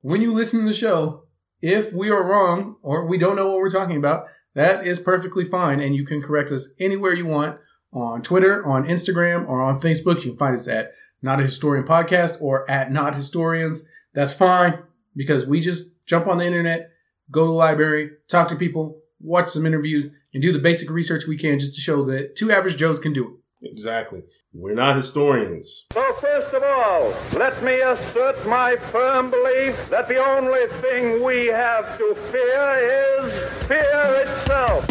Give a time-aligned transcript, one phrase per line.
[0.00, 1.24] when you listen to the show,
[1.60, 5.44] if we are wrong or we don't know what we're talking about, that is perfectly
[5.44, 5.80] fine.
[5.80, 7.58] And you can correct us anywhere you want
[7.92, 10.24] on Twitter, on Instagram, or on Facebook.
[10.24, 10.92] You can find us at
[11.22, 13.86] Not a Historian Podcast or at Not Historians.
[14.14, 14.82] That's fine
[15.14, 16.90] because we just jump on the internet,
[17.30, 21.26] go to the library, talk to people, watch some interviews, and do the basic research
[21.26, 23.39] we can just to show that two average Joes can do it.
[23.62, 24.22] Exactly.
[24.52, 25.86] We're not historians.
[25.92, 31.46] So first of all, let me assert my firm belief that the only thing we
[31.46, 33.32] have to fear is
[33.68, 34.86] fear itself.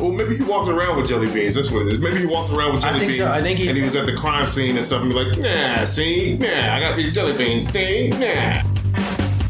[0.00, 1.54] Well, maybe he walked around with jelly beans.
[1.54, 1.98] That's what it is.
[1.98, 3.18] Maybe he walked around with jelly I think beans.
[3.24, 3.30] so.
[3.30, 5.38] I think he- and he was at the crime scene and stuff and be like,
[5.38, 8.62] nah, see, nah, I got these jelly beans, see, nah.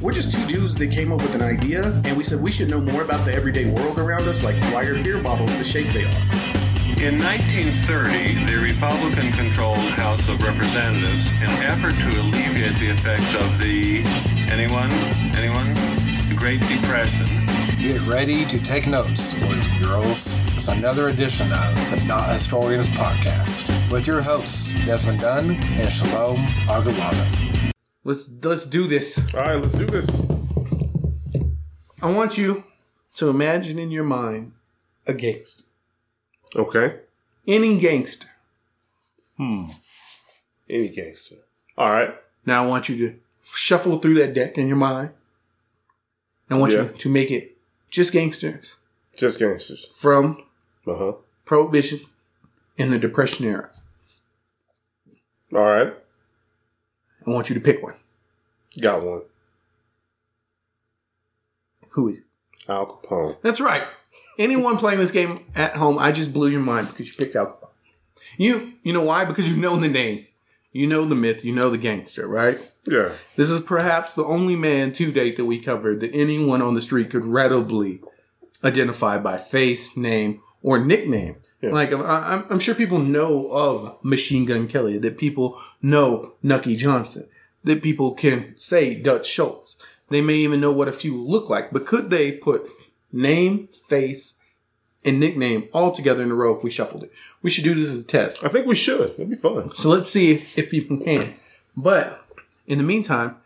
[0.01, 2.69] We're just two dudes that came up with an idea, and we said we should
[2.69, 5.93] know more about the everyday world around us, like why are beer bottles the shape
[5.93, 6.64] they are.
[7.05, 13.35] In 1930, the Republican controlled House of Representatives, in an effort to alleviate the effects
[13.35, 14.03] of the.
[14.51, 14.91] Anyone?
[15.37, 15.75] Anyone?
[16.31, 17.27] The Great Depression.
[17.79, 20.39] Get ready to take notes, boys and girls.
[20.55, 26.47] It's another edition of the Not Historians podcast with your hosts, Desmond Dunn and Shalom
[26.67, 27.71] Agalava.
[28.05, 29.21] Let's let's do this.
[29.35, 30.09] All right, let's do this.
[32.01, 32.65] I want you
[33.17, 34.53] to imagine in your mind
[35.07, 35.64] a gangster,
[36.57, 37.01] Okay.
[37.47, 38.29] any gangster.
[39.37, 39.67] Hmm.
[40.71, 41.37] Any gangster.
[41.77, 42.15] All right.
[42.47, 45.11] Now I want you to shuffle through that deck in your mind.
[46.51, 46.83] I want Yeah.
[46.83, 47.57] you to make it
[47.91, 48.77] just gangsters
[49.17, 49.87] Just gangsters.
[49.95, 50.45] from
[50.87, 51.13] Uh huh.
[51.45, 52.01] Prohibition
[52.77, 53.71] in the Depression era.
[55.53, 55.93] All right.
[57.27, 57.95] I want you to pick one.
[58.81, 59.23] Got one.
[61.91, 62.25] Who is it?
[62.69, 63.37] Al Capone.
[63.43, 63.85] That's right.
[64.39, 67.47] Anyone playing this game at home, I just blew your mind because you picked Al
[67.47, 67.69] Capone.
[68.37, 69.25] You, you know why?
[69.25, 70.27] Because you know the name,
[70.73, 72.59] you know the myth, you know the gangster, right?
[72.87, 73.13] Yeah.
[73.37, 76.81] This is perhaps the only man to date that we covered that anyone on the
[76.81, 78.01] street could readily
[78.65, 81.37] identify by face, name, or nickname.
[81.63, 86.77] Like I- I'm, I'm sure people know of Machine Gun Kelly, that people know Nucky
[86.77, 87.27] Johnson,
[87.63, 89.77] that people can say Dutch Schultz.
[90.11, 92.69] They may even know what a few look like, but could they put
[93.15, 94.35] name, face,
[95.05, 97.13] and nickname all together in a row if we shuffled it?
[97.43, 98.45] We should do this as a test.
[98.45, 99.13] I think we should.
[99.13, 99.75] It'd be fun.
[99.75, 101.35] So let's see if people can.
[101.77, 102.25] But
[102.67, 103.37] in the meantime,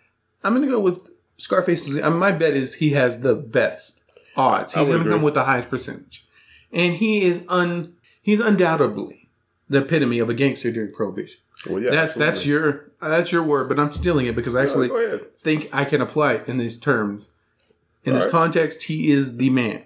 [0.42, 1.96] I'm going to go with Scarface.
[2.02, 4.02] uh, My bet is he has the best
[4.36, 4.74] odds.
[4.74, 6.26] I He's going to come with the highest percentage,
[6.72, 9.28] and he is un he's undoubtedly
[9.68, 11.40] the epitome of a gangster during Prohibition.
[11.68, 11.90] Well, yeah.
[11.90, 14.90] that that's your that's your word, but I'm stealing it because I actually
[15.38, 17.30] think I can apply it in these terms.
[18.08, 19.84] In this context, he is the man.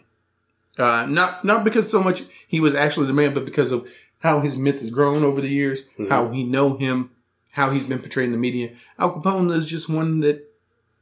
[0.79, 3.91] Uh, not not because so much he was actually the man, but because of
[4.21, 6.09] how his myth has grown over the years, Mm-hmm.
[6.09, 7.11] how we know him,
[7.51, 8.73] how he's been portrayed in the media.
[8.99, 10.49] Al Capone is just one that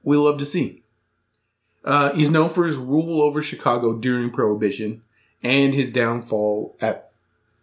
[0.03, 0.83] we love to see.
[1.85, 5.03] Uh, he's known for his rule over Chicago during Prohibition
[5.43, 7.11] and his downfall at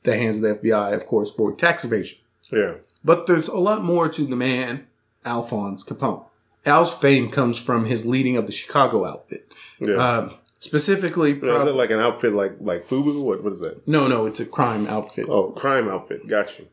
[0.03, 2.18] the hands of the FBI, of course, for tax evasion.
[2.51, 2.75] Yeah.
[3.03, 4.88] But there's a lot more to the man,
[5.25, 6.25] Alphonse Capone.
[6.67, 9.51] Al's fame comes from his leading of the Chicago outfit.
[9.79, 9.95] Yeah.
[9.95, 13.23] Um, specifically, Now, is it like an outfit like like FUBU?
[13.23, 13.88] What what is that?
[13.88, 15.25] no, no, it's a crime outfit.
[15.29, 16.27] Oh, crime outfit.
[16.27, 16.63] Gotcha.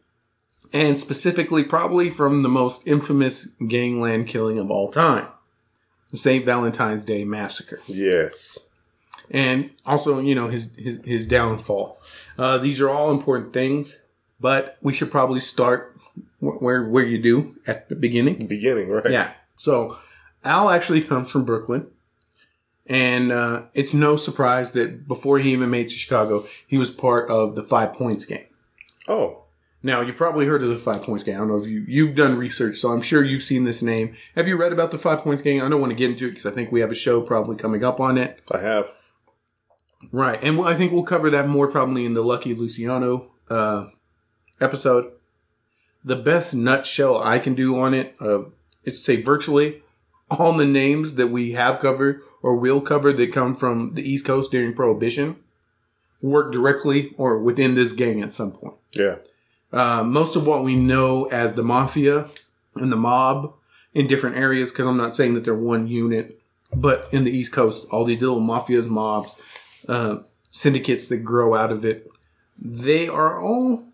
[0.72, 5.28] And specifically, probably from the most infamous gangland killing of all time
[6.10, 6.44] the St.
[6.44, 7.80] Valentine's Day Massacre.
[7.86, 8.70] Yes.
[9.30, 11.98] and also you know his his, his downfall.
[12.36, 13.98] Uh, these are all important things,
[14.40, 15.96] but we should probably start
[16.40, 18.46] where where you do at the beginning.
[18.46, 19.10] Beginning, right?
[19.10, 19.32] Yeah.
[19.56, 19.98] So
[20.44, 21.86] Al actually comes from Brooklyn,
[22.86, 27.30] and uh, it's no surprise that before he even made to Chicago, he was part
[27.30, 28.46] of the Five Points gang.
[29.08, 29.44] Oh,
[29.82, 31.36] Now you probably heard of the Five Points gang.
[31.36, 34.14] I don't know if you you've done research, so I'm sure you've seen this name.
[34.34, 35.62] Have you read about the Five Points gang?
[35.62, 37.56] I don't want to get into it because I think we have a show probably
[37.56, 38.40] coming up on it.
[38.50, 38.90] I have.
[40.12, 43.86] Right, and I think we'll cover that more probably in the Lucky Luciano uh,
[44.60, 45.12] episode.
[46.04, 48.44] The best nutshell I can do on it uh,
[48.84, 49.82] is to say virtually
[50.30, 54.24] all the names that we have covered or will cover that come from the East
[54.24, 55.36] Coast during Prohibition
[56.22, 58.74] work directly or within this gang at some point.
[58.92, 59.16] Yeah.
[59.72, 62.30] Uh, most of what we know as the mafia
[62.76, 63.52] and the mob
[63.92, 66.40] in different areas, because I'm not saying that they're one unit,
[66.74, 69.34] but in the East Coast, all these little mafias, mobs,
[69.88, 70.18] uh,
[70.50, 72.10] syndicates that grow out of it,
[72.58, 73.84] they are all,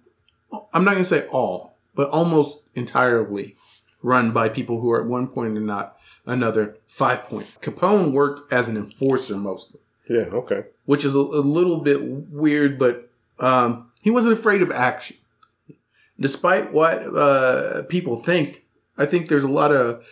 [0.72, 3.56] I'm not going to say all, but almost entirely
[4.02, 7.46] run by people who are at one point or not another five point.
[7.60, 10.22] Capone worked as an enforcer mostly Yeah.
[10.32, 10.64] Okay.
[10.86, 15.16] which is a, a little bit weird, but um, he wasn't afraid of action.
[16.18, 18.62] Despite what uh, people think,
[18.98, 20.06] I think there's a lot of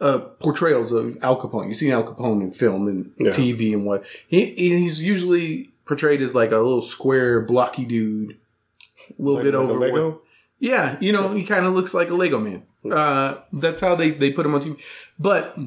[0.00, 1.68] uh, portrayals of Al Capone.
[1.68, 3.30] You see Al Capone in film and Yeah.
[3.32, 8.36] TV and what he he's usually portrayed as like a little square, blocky dude,
[9.18, 9.92] a little Like- bit like.
[9.92, 10.22] Lego?
[10.60, 12.62] Yeah, you know, he kind of looks like a Lego man.
[12.90, 14.80] Uh, that's how they, they put him on TV.
[15.18, 15.58] But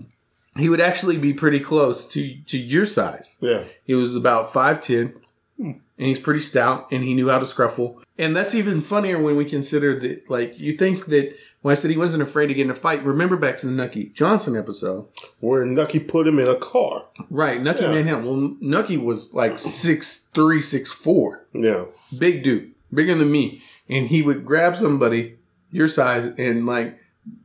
[0.58, 3.38] he would actually be pretty close to to your size.
[3.42, 3.64] Yeah.
[3.84, 5.16] He was about 5'10,
[5.60, 8.02] and he's pretty stout, and he knew how to scruffle.
[8.18, 11.90] And that's even funnier when we consider that, like, you think that when I said
[11.90, 15.08] he wasn't afraid to get in a fight, remember back to the Nucky Johnson episode.
[15.40, 17.02] Where Nucky put him in a car.
[17.32, 17.92] Right, Nucky Yeah.
[17.92, 18.26] Manhattan.
[18.26, 21.40] Well, Nucky was like 6'3, 6'4.
[21.54, 21.86] Yeah.
[22.20, 25.38] big dude, bigger than me, and he would grab somebody
[25.72, 27.00] your size and like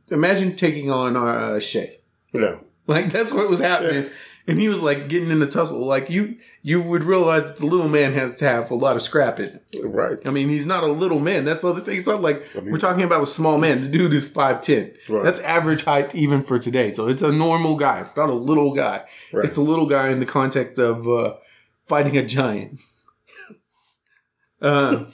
[0.09, 1.99] imagine taking on uh, Shay.
[2.33, 2.59] Yeah.
[2.87, 4.09] Like that's what was happening,
[4.47, 5.85] and he was like getting in the tussle.
[5.85, 9.03] Like you, you would realize that the little man has to have a lot of
[9.03, 9.45] scrap in.
[9.45, 9.63] it.
[9.83, 10.17] Right.
[10.25, 11.45] I mean, he's not a little man.
[11.45, 11.99] That's the other thing.
[11.99, 13.81] It's not like we're talking about a small man.
[13.83, 14.91] The dude is five ten.
[15.07, 15.23] Right.
[15.23, 16.91] That's average height even for today.
[16.91, 18.01] So it's a normal guy.
[18.01, 19.05] It's not a little guy.
[19.31, 19.45] Right.
[19.45, 21.35] It's a little guy in the context of uh,
[21.85, 22.79] fighting a giant.
[24.63, 25.05] uh,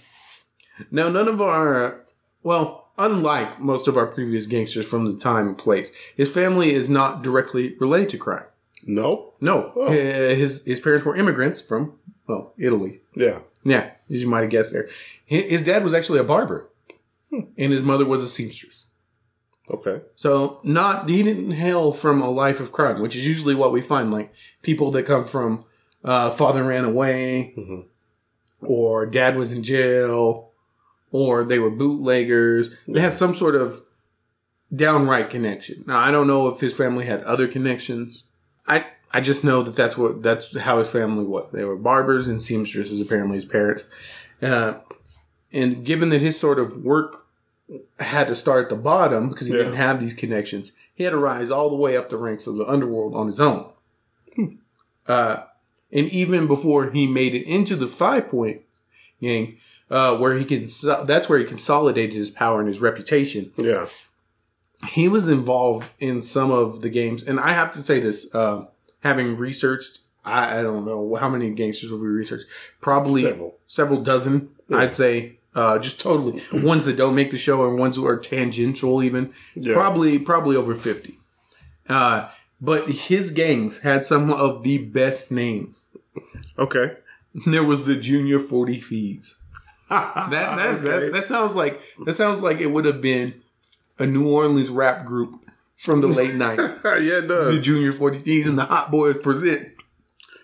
[0.91, 2.05] now, none of our
[2.43, 6.87] well, unlike most of our previous gangsters from the time and place, his family is
[6.89, 8.45] not directly related to crime.
[8.85, 9.33] No.
[9.41, 9.91] No, Oh.
[9.91, 11.93] His his parents were immigrants from
[12.27, 13.01] well Italy.
[13.15, 13.39] Yeah.
[13.63, 14.87] Yeah, as you might have guessed there.
[15.25, 16.69] His dad was actually a barber,
[17.31, 18.91] and his mother was a seamstress.
[19.71, 20.01] Okay.
[20.15, 23.81] So not he didn't hail from a life of crime, which is usually what we
[23.81, 24.31] find, like
[24.61, 25.65] people that come from
[26.03, 27.85] uh, father ran away, Mhm.
[28.61, 30.44] or dad was in jail,
[31.15, 32.69] or they were bootleggers.
[32.87, 33.81] They had some sort of
[34.75, 35.83] downright connection.
[35.87, 38.25] Now I don't know if his family had other connections.
[38.67, 41.49] I I just know that that's what that's how his family was.
[41.53, 43.85] They were barbers and seamstresses, apparently his parents.
[44.41, 44.73] Uh,
[45.53, 47.25] and given that his sort of work
[47.99, 49.59] had to start at the bottom because he Yeah.
[49.63, 52.55] didn't have these connections, he had to rise all the way up the ranks of
[52.57, 53.71] the underworld on his own.
[55.07, 55.43] Uh,
[55.91, 58.61] and even before he made it into the Five Point
[59.25, 59.57] Gang,
[59.89, 60.67] uh, where he can
[61.05, 63.85] that's where he consolidated his power and his reputation Yeah.
[64.89, 68.65] he was involved in some of the games, and I have to say this, uh,
[69.01, 72.45] having researched, I, I don't know how many gangsters have we researched,
[72.81, 73.57] probably Several.
[73.67, 74.49] several, dozen.
[74.69, 74.77] Yeah.
[74.79, 78.17] I'd say, uh, just totally ones that don't make the show, and ones who are
[78.17, 79.73] tangential, even Yeah.
[79.73, 81.17] probably probably over fifty.
[81.87, 82.29] Uh,
[82.59, 85.85] but his gangs had some of the best names.
[86.57, 86.97] Okay.
[87.45, 89.37] There was the Junior Forty Thieves.
[89.89, 90.83] That that, Okay.
[90.87, 93.41] that that sounds like that sounds like it would have been
[93.99, 95.35] a New Orleans rap group
[95.77, 96.57] from the late night.
[96.83, 97.59] yeah, it the.
[97.61, 99.69] Junior Forty Thieves and the Hot Boys present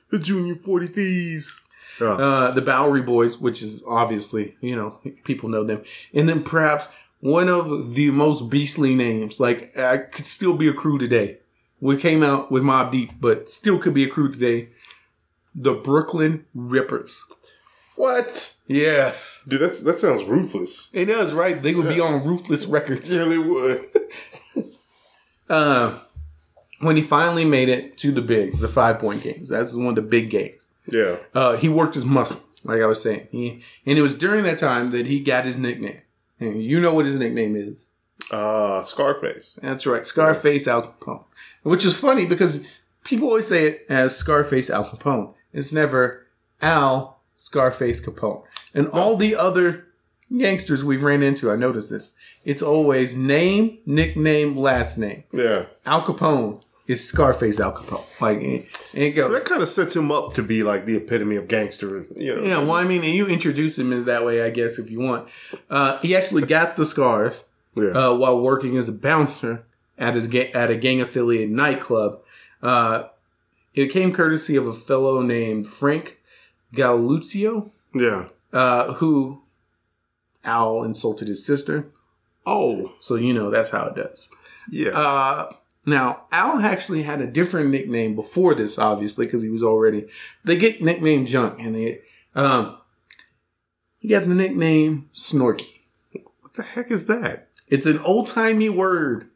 [0.09, 1.59] The Junior 40 Thieves.
[1.99, 2.13] Oh.
[2.13, 5.83] uh, the Bowery Boys, which is obviously you know people know them,
[6.13, 6.87] and then perhaps
[7.19, 9.39] one of the most beastly names.
[9.39, 11.39] Like I could still be a crew today.
[11.79, 14.69] We came out with Mobb Deep, but still could be a crew today.
[15.55, 17.21] The Brooklyn Rippers.
[17.95, 18.53] what?
[18.67, 20.89] Yes, Dude, that's that sounds ruthless.
[20.93, 21.33] it does.
[21.33, 21.61] Right?
[21.61, 23.11] They would be on Ruthless Records.
[23.13, 23.79] Yeah, they would.
[25.49, 25.99] Uh,
[26.79, 29.95] when he finally made it to the bigs, the five point games, that's one of
[29.95, 30.67] the big games.
[30.87, 31.17] yeah.
[31.35, 33.27] Uh, he worked his muscle, like I was saying.
[33.31, 35.99] He, and it was during that time that he got his nickname.
[36.39, 37.89] And you know what his nickname is.
[38.31, 39.59] Uh, Scarface.
[39.61, 41.25] That's right, Scarface Al Capone.
[41.63, 42.65] Which is funny because
[43.03, 45.33] people always say it as Scarface Al Capone.
[45.53, 46.27] It's never
[46.61, 48.43] Al Scarface Capone.
[48.73, 49.87] And all the other
[50.35, 52.11] gangsters we've ran into, I noticed this.
[52.45, 55.23] It's always name, nickname, last name.
[55.33, 55.65] Yeah.
[55.85, 58.05] Al Capone is Scarface Al Capone.
[58.21, 59.25] Like, it, it goes.
[59.27, 62.05] So that kind of sets him up to be like the epitome of gangster.
[62.15, 62.43] You know.
[62.43, 64.99] Yeah, well, I mean, and you introduce him in that way, I guess, if you
[64.99, 65.27] want.
[65.69, 67.43] Uh, he actually got the scars
[67.75, 67.89] Yeah.
[67.89, 69.63] uh, while working as a bouncer
[69.97, 72.21] at his ga- at a gang affiliate nightclub.
[72.61, 73.03] Uh,
[73.73, 76.19] it came courtesy of a fellow named Frank
[76.73, 78.27] Galluccio, yeah.
[78.53, 79.43] uh, who
[80.43, 81.91] Al insulted his sister.
[82.45, 82.93] Oh.
[82.99, 84.29] So you know that's how it does.
[84.69, 84.89] Yeah.
[84.91, 85.53] Uh,
[85.85, 90.07] now, Al actually had a different nickname before this, obviously, because he was already.
[90.43, 92.01] They get nicknamed Junk, and they.
[92.35, 92.77] Um,
[93.97, 95.81] he got the nickname Snorky.
[96.41, 97.49] what the heck is that?
[97.67, 99.29] It's an old timey word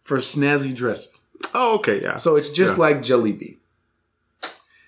[0.00, 1.10] for snazzy dresser.
[1.54, 2.00] Oh, okay.
[2.02, 2.16] Yeah.
[2.16, 2.80] So it's just Yeah.
[2.80, 3.58] like Jelly Bean.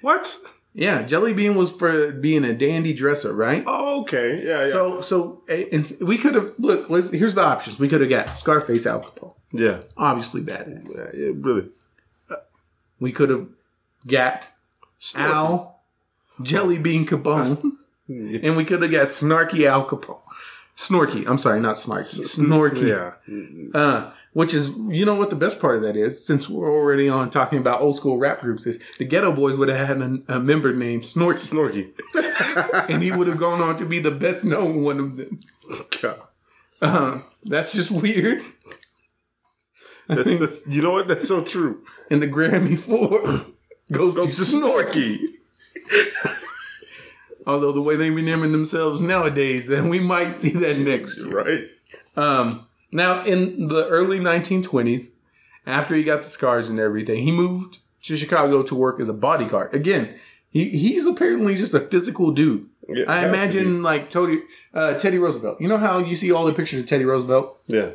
[0.03, 0.37] What?
[0.75, 3.63] Yeah, Jelly Bean was for being a dandy dresser, right?
[3.67, 4.43] Oh, okay.
[4.45, 4.65] Yeah.
[4.65, 4.71] Yeah.
[4.73, 6.89] So, so eh, and we could have look.
[6.89, 7.79] Let's, here's the options.
[7.79, 9.81] We could have got Scarface Al Capone, yeah.
[9.97, 10.89] obviously badass.
[10.97, 11.11] Yeah.
[11.15, 11.69] yeah really.
[13.01, 13.49] We could have
[14.07, 14.45] got
[15.15, 15.81] Al
[16.41, 17.73] Jelly Bean Capone,
[18.09, 20.23] and we could have got Snarky Al Capone.
[20.77, 21.27] Snorky.
[21.29, 22.21] I'm sorry, not Snarky.
[22.21, 22.89] Snorky.
[22.89, 23.79] Yeah.
[23.79, 27.09] Uh, which is, you know what the best part of that is, since we're already
[27.09, 30.37] on talking about old school rap groups, is the Geto Boys would have had a,
[30.37, 32.89] a member named Snorky, Snorky.
[32.91, 35.41] and he would have gone on to be the best known one of them.
[36.01, 36.23] God.
[36.81, 38.43] Uh, that's just weird.
[40.09, 41.07] That's, that's, you know what?
[41.07, 41.85] That's so true.
[42.11, 43.45] And the Grammy for
[43.93, 45.19] goes, Goes to to Snorky.
[47.47, 51.29] Although the way they renaming themselves nowadays, then we might see that next year.
[51.29, 51.65] Right?
[52.17, 55.09] Um, now, in the early 1920s,
[55.67, 59.13] after he got the scars and everything, he moved to Chicago to work as a
[59.15, 59.75] bodyguard.
[59.75, 60.15] Again,
[60.51, 62.69] he, he's apparently just a physical dude.
[62.89, 64.43] Yeah, I has to imagine like Teddy,
[64.75, 65.61] uh, Teddy Roosevelt.
[65.61, 67.93] You know how you see all the pictures of Teddy Roosevelt, Yeah.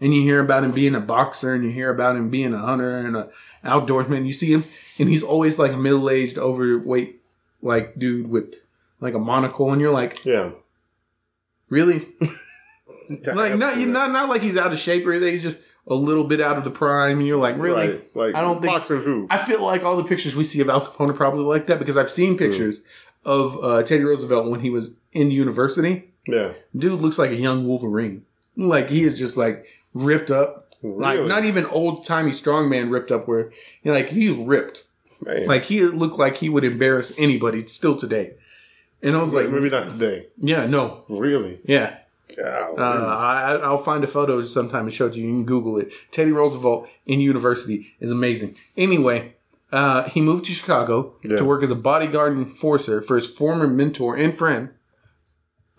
[0.00, 2.58] and you hear about him being a boxer, and you hear about him being a
[2.58, 3.30] hunter and a
[3.64, 4.24] outdoorsman.
[4.26, 4.64] You see him,
[4.98, 7.20] and he's always like a middle aged, overweight,
[7.62, 8.54] like dude with
[9.00, 10.50] like a monocle, and you're like, Yeah.
[11.68, 12.06] really?
[13.26, 15.32] like not you not not like he's out of shape or anything.
[15.32, 17.18] He's just a little bit out of the prime.
[17.18, 17.88] And you're like, really?
[17.88, 18.16] Right.
[18.16, 18.84] Like, I don't think.
[18.86, 19.26] who?
[19.30, 21.78] I feel like all the pictures we see of Al Capone are probably like that
[21.78, 22.80] because I've seen pictures
[23.24, 26.12] of uh, Teddy Roosevelt when he was in university.
[26.26, 26.52] yeah.
[26.76, 28.24] Dude looks like a young Wolverine.
[28.56, 30.64] Like he is just like ripped up.
[30.82, 33.50] Like not even old timey strongman ripped up where
[33.82, 34.84] you know, like he's ripped.
[35.22, 35.46] Man.
[35.46, 38.34] Like he looked like he would embarrass anybody still today.
[39.02, 40.26] And I was like, maybe not today.
[40.36, 41.60] yeah, no, Really?
[41.64, 41.96] yeah.
[42.36, 42.78] Golly.
[42.78, 42.82] Uh,
[43.16, 45.26] I, I'll find a photo sometime and show it to you.
[45.26, 45.92] You can Google it.
[46.12, 48.54] Teddy Roosevelt in university is amazing.
[48.76, 49.34] Anyway,
[49.72, 51.36] uh, he moved to Chicago Yeah.
[51.38, 54.68] to work as a bodyguard enforcer for his former mentor and friend,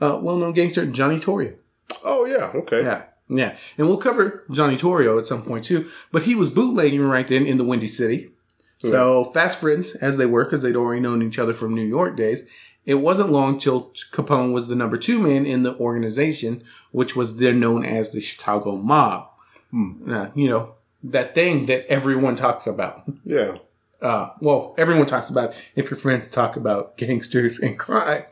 [0.01, 1.55] uh, well-known gangster Johnny Torrio.
[2.03, 2.51] oh yeah.
[2.55, 2.83] Okay.
[2.83, 5.89] Yeah, yeah, and we'll cover Johnny Torrio at some point too.
[6.11, 8.31] But he was bootlegging right then in the Windy City.
[8.77, 12.17] So fast friends as they were, because they'd already known each other from New York
[12.17, 12.43] days.
[12.85, 17.37] It wasn't long till Capone was the number two man in the organization, which was
[17.37, 19.27] then known as the Chicago Mob.
[19.73, 20.73] Uh, you know
[21.03, 23.03] that thing that everyone talks about.
[23.23, 23.57] Yeah.
[24.01, 28.23] Uh, well, everyone talks about if your friends talk about gangsters and crime,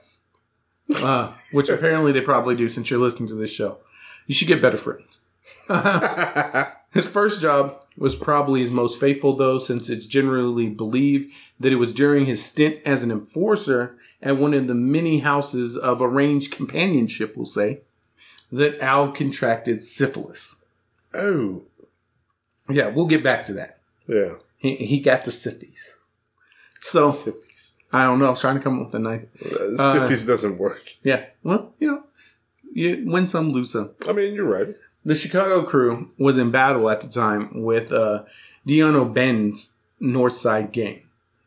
[0.95, 3.77] uh, which apparently they probably do since you're listening to this show.
[4.25, 5.19] You should get better friends.
[6.91, 11.77] his first job was probably his most faithful, though, since it's generally believed that it
[11.77, 16.51] was during his stint as an enforcer at one of the many houses of arranged
[16.51, 17.81] companionship, we'll say,
[18.51, 20.55] that Al contracted syphilis.
[21.13, 21.63] Oh.
[22.69, 23.79] Yeah, we'll get back to that.
[24.07, 24.35] Yeah.
[24.57, 25.97] He, he got the syphilis.
[26.81, 27.13] So.
[27.91, 28.27] I don't know.
[28.27, 29.25] I was trying to come up with a nice.
[29.79, 30.79] Uh, syphilis doesn't work.
[31.01, 31.25] Yeah.
[31.41, 32.03] Well, you know,
[32.71, 33.91] you win some, lose some.
[34.07, 34.75] I mean, you're right.
[35.09, 38.25] The Chicago crew was in battle at the time with uh,
[38.67, 41.01] Dion O'Banion's North Side gang.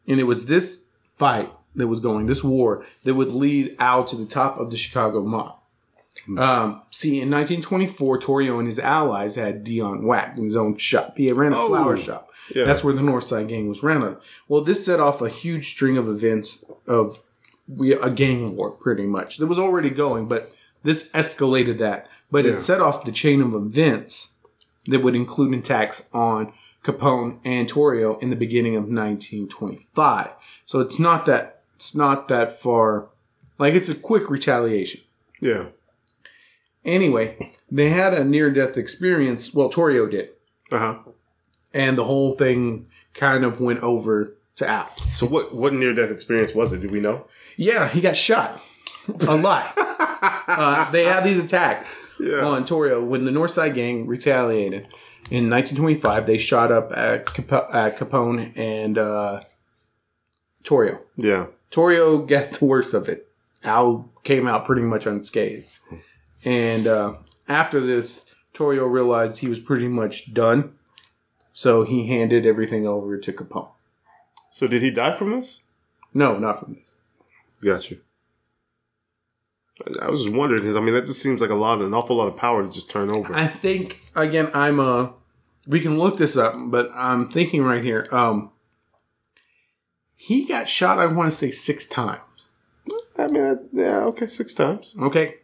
[0.08, 0.80] And it was this
[1.14, 4.76] fight that was going, this war, that would lead Al to the top of the
[4.76, 5.58] Chicago mob.
[6.36, 11.16] Um, see, in 1924, Torrio and his allies had Dion whacked in his own shop.
[11.16, 11.68] He had ran a Oh.
[11.68, 12.30] flower shop.
[12.52, 12.64] Yeah.
[12.64, 14.16] That's where the North Side gang was ran on.
[14.48, 17.20] Well, this set off a huge string of events of
[17.68, 19.38] we a gang war, pretty much.
[19.38, 20.52] That was already going, but
[20.82, 22.08] this escalated that.
[22.32, 22.52] But Yeah.
[22.54, 24.30] it set off the chain of events
[24.86, 30.30] that would include attacks on Capone and Torrio in the beginning of 1925.
[30.66, 33.08] So it's not that it's not that far.
[33.58, 35.02] Like it's a quick retaliation.
[35.40, 35.66] Yeah.
[36.84, 39.54] Anyway, they had a near death experience.
[39.54, 40.30] Well, Torrio did,
[40.72, 40.94] Uh huh.
[41.72, 44.88] and the whole thing kind of went over to Al.
[45.12, 46.80] So what what near death experience was it?
[46.80, 47.26] Do we know?
[47.56, 48.60] Yeah, he got shot
[49.28, 49.72] a lot.
[49.76, 52.44] uh, they had these attacks Yeah.
[52.44, 54.82] on Torrio when the Northside Gang retaliated
[55.30, 56.26] in 1925.
[56.26, 59.40] They shot up at, Cap- at Capone and uh,
[60.64, 61.00] Torrio.
[61.16, 61.46] Yeah.
[61.70, 63.28] Torrio got the worst of it.
[63.64, 65.68] Al came out pretty much unscathed.
[66.44, 67.14] And uh,
[67.48, 68.24] after this,
[68.54, 70.72] Torrio realized he was pretty much done.
[71.52, 73.68] So he handed everything over to Capone.
[74.50, 75.62] So did he die from this?
[76.14, 76.94] No, not from this.
[77.62, 78.00] Got you.
[80.00, 82.16] I- was just wondering because I mean that just seems like a lot, an awful
[82.16, 83.34] lot of power to just turn over.
[83.34, 85.10] I think again, I'm uh
[85.66, 88.06] we can look this up, but I'm thinking right here.
[88.10, 88.50] Um,
[90.16, 90.98] he got shot.
[90.98, 92.22] I want to say six times.
[93.18, 94.94] I mean, yeah, okay, six times.
[95.00, 95.36] Okay,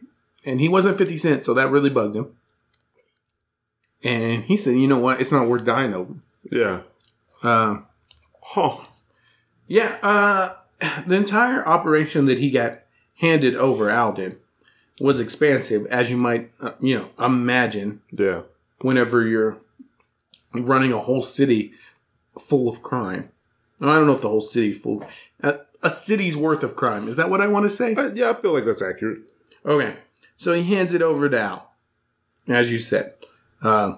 [0.45, 2.35] and he wasn't Fifty Cent, so that really bugged him.
[4.03, 5.19] And he said, "You know what?
[5.21, 6.13] It's not worth dying over."
[6.51, 6.81] Yeah.
[7.43, 7.79] Uh,
[8.41, 8.77] Huh.
[9.67, 9.97] yeah.
[10.01, 10.53] Uh,
[11.07, 12.79] the entire operation that he got
[13.19, 14.37] handed over, Alden
[14.99, 18.01] was expansive, as you might, uh, you know, imagine.
[18.11, 18.41] Yeah.
[18.81, 19.57] whenever you're
[20.53, 21.73] running a whole city
[22.39, 23.29] full of crime.
[23.81, 25.05] I don't know if the whole city full
[25.41, 27.07] a, a city's worth of crime.
[27.07, 27.95] Is that what I want to say?
[27.95, 29.31] I, yeah, I feel like that's accurate.
[29.65, 29.95] Okay.
[30.37, 31.71] So he hands it over to Al,
[32.47, 33.13] as you said.
[33.61, 33.97] Uh,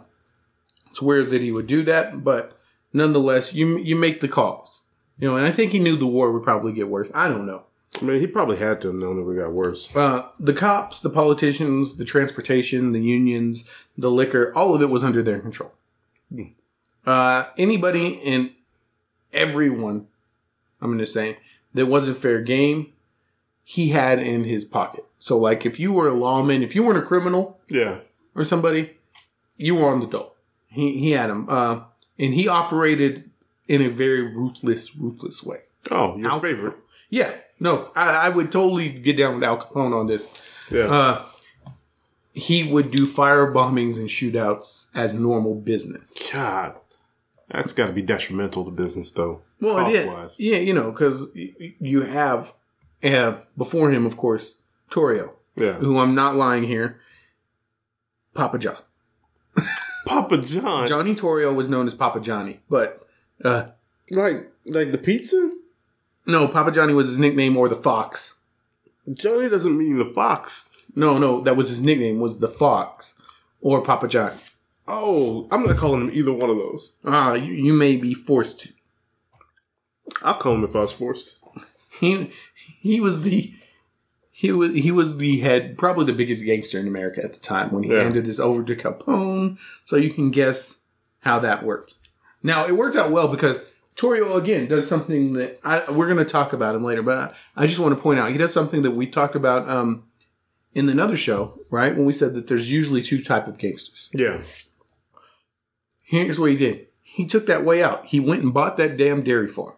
[0.90, 2.58] it's weird that he would do that, but
[2.94, 4.82] nonetheless, you you make the calls.
[5.18, 7.10] You know, and I think he knew the war would probably get worse.
[7.14, 7.64] I don't know.
[8.00, 9.94] I mean, he probably had to have known that it got worse.
[9.96, 13.66] Uh, the cops, the politicians, the transportation, the unions,
[13.98, 15.74] the liquor, all of it was under their control.
[17.06, 18.52] Uh, anybody and
[19.34, 20.08] everyone,
[20.82, 21.38] I'm going to say,
[21.74, 22.94] that wasn't fair game,
[23.64, 25.06] he had in his pocket.
[25.20, 28.00] So, like, if you were a lawman, if you weren't a criminal Yeah.
[28.36, 28.98] or somebody,
[29.58, 30.36] you were on the dole.
[30.68, 31.48] He, he had him.
[31.50, 31.82] Uh,
[32.18, 33.30] and he operated
[33.68, 35.60] in a very ruthless, ruthless way.
[35.90, 36.76] Oh, your Al- favorite.
[37.10, 40.30] Yeah, no, I, I would totally get down with Al Capone on this.
[40.70, 40.86] Yeah.
[40.86, 41.26] Uh,
[42.34, 46.12] he would do fire bombings and shootouts as normal business.
[46.34, 46.76] God.
[47.50, 49.42] That's got to be detrimental to business, though.
[49.60, 50.40] Well, it is.
[50.40, 52.54] Yeah, you know, because you have
[53.04, 54.56] uh, before him, of course,
[54.90, 55.74] Torrio, Yeah.
[55.74, 57.00] who I'm not lying here,
[58.34, 58.78] Papa John.
[60.06, 60.88] Papa John.
[60.88, 63.06] Johnny Torrio was known as Papa Johnny, but
[63.44, 63.68] uh,
[64.10, 65.52] Like, like the pizza?
[66.26, 68.36] No, Papa Johnny was his nickname or the Fox.
[69.14, 70.70] Johnny doesn't mean the fox.
[70.96, 73.16] No, no, that was his nickname was the Fox
[73.62, 74.38] or Papa Johnny.
[74.88, 76.96] Oh, I'm not calling him either one of those.
[77.06, 78.70] Ah, you, you may be forced to.
[80.22, 81.38] I'll call him if I was forced.
[82.00, 82.32] he
[82.80, 83.54] he was the
[84.30, 87.72] he was he was the head probably the biggest gangster in America at the time
[87.72, 88.04] when he Yeah.
[88.04, 89.58] handed this over to Capone.
[89.86, 90.78] So you can guess
[91.22, 91.94] how that worked.
[92.44, 93.60] Now it worked out well because
[93.96, 97.64] Torrio again does something that I, we're going to talk about him later, but I,
[97.64, 100.04] I just want to point out he does something that we talked about um,
[100.74, 101.96] in another show, right?
[101.96, 104.10] When we said that there's usually two type of gangsters.
[104.14, 104.42] Yeah.
[106.04, 106.88] Here's what he did.
[107.02, 108.06] He took that way out.
[108.06, 109.76] He went and bought that damn dairy farm.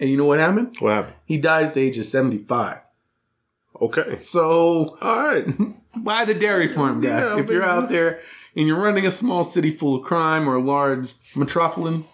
[0.00, 0.76] And you know what happened?
[0.80, 1.16] What happened?
[1.24, 2.78] He died at the age of 75.
[3.80, 4.18] Okay.
[4.20, 5.46] So All right.
[5.96, 7.32] buy the dairy farm, guys.
[7.32, 8.20] Yeah, if you're out there
[8.56, 12.04] and you're running a small city full of crime or a large metropolitan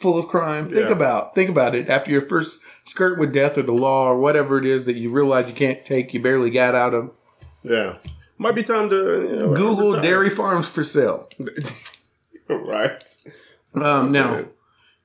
[0.00, 0.92] full of crime, think Yeah.
[0.92, 1.88] about think about it.
[1.88, 5.10] After your first skirt with death or the law or whatever it is that you
[5.10, 7.10] realize you can't take, you barely got out of.
[7.62, 7.96] Yeah.
[8.38, 10.02] Might be time to you know, Google retire.
[10.02, 11.28] dairy farms for sale.
[12.48, 13.02] right.
[13.74, 14.46] Um, now,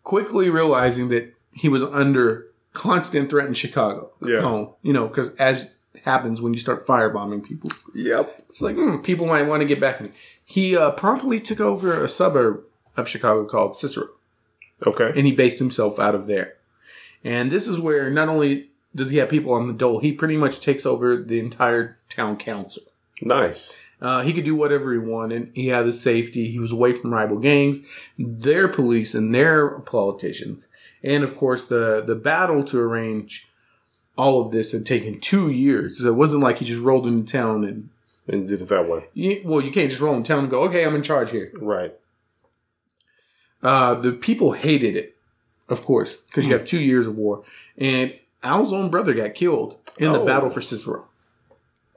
[0.03, 4.11] quickly realizing that he was under constant threat in Chicago.
[4.21, 4.37] Yeah.
[4.39, 5.71] Capone, you know, because as
[6.03, 7.69] happens when you start firebombing people.
[7.93, 8.45] Yep.
[8.49, 10.01] It's like hmm, people might want to get back.
[10.45, 12.63] He uh, promptly took over a suburb
[12.95, 14.07] of Chicago called Cicero,
[14.85, 15.11] Okay.
[15.15, 16.53] and he based himself out of there.
[17.23, 20.37] And this is where not only does he have people on the dole, he pretty
[20.37, 22.83] much takes over the entire town council.
[23.21, 23.77] Nice.
[24.01, 25.51] Uh, he could do whatever he wanted.
[25.55, 26.51] He had the safety.
[26.51, 27.81] He was away from rival gangs,
[28.19, 30.67] their police, and their politicians.
[31.03, 33.47] And of course, the the battle to arrange
[34.17, 35.99] all of this had taken two years.
[35.99, 37.89] So it wasn't like he just rolled into town and
[38.27, 39.05] And did it that way.
[39.13, 41.47] you, well, you can't just roll in town and go, okay, I'm in charge here.
[41.59, 41.93] Right.
[43.63, 45.15] Uh, the people hated it,
[45.69, 47.43] of course, because you have two years of war.
[47.77, 48.13] And
[48.43, 50.25] Al's own brother got killed in the Oh.
[50.25, 51.07] battle for Cicero.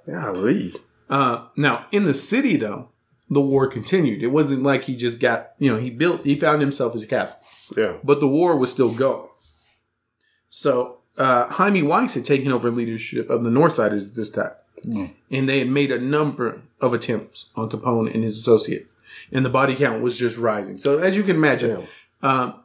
[0.07, 0.73] Golly.
[1.11, 2.89] Uh, now, in the city, though,
[3.29, 4.23] the war continued.
[4.23, 7.39] It wasn't like he just got, you know, he built, he found himself his castle,
[7.77, 7.97] Yeah.
[8.03, 9.29] but the war was still going.
[10.49, 14.53] So, uh, Hymie Weiss had taken over leadership of the North Northsiders at this time.
[14.85, 18.97] And they had made a number of attempts on Capone and his associates.
[19.33, 20.79] And the body count was just rising.
[20.79, 21.87] So, as you can imagine,
[22.23, 22.63] um,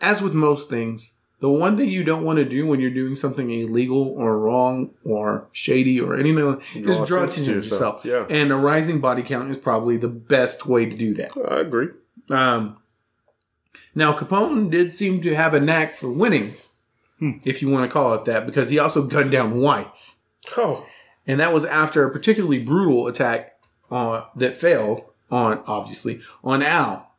[0.00, 3.14] as with most things, the one thing you don't want to do when you're doing
[3.14, 7.52] something illegal or wrong or shady or anything like that is Draw draw attention to
[7.52, 8.04] yourself.
[8.04, 8.24] Yeah.
[8.30, 11.36] And a rising body count is probably the best way to do that.
[11.36, 11.88] I agree.
[12.30, 12.78] Um,
[13.94, 16.54] now, Capone did seem to have a knack for winning,
[17.20, 20.16] if you want to call it that, because he also gunned down Weiss.
[20.56, 20.86] Oh.
[21.26, 23.58] And that was after a particularly brutal attack
[23.90, 27.10] uh, that failed on, obviously, on Al.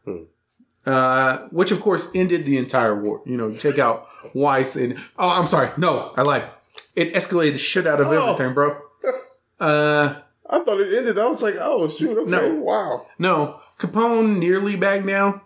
[0.86, 3.22] Uh, which of course ended the entire war.
[3.26, 6.46] You know, you take out Weiss and oh, I'm sorry, no, I lied.
[6.96, 8.12] It escalated the shit out of Oh.
[8.32, 8.78] everything, bro.
[9.60, 10.16] Uh,
[10.50, 11.18] I thought it ended.
[11.20, 12.18] I was like, oh shoot.
[12.18, 12.32] Okay.
[12.32, 12.56] No.
[12.56, 13.06] Wow.
[13.20, 15.42] no, Capone nearly backed down,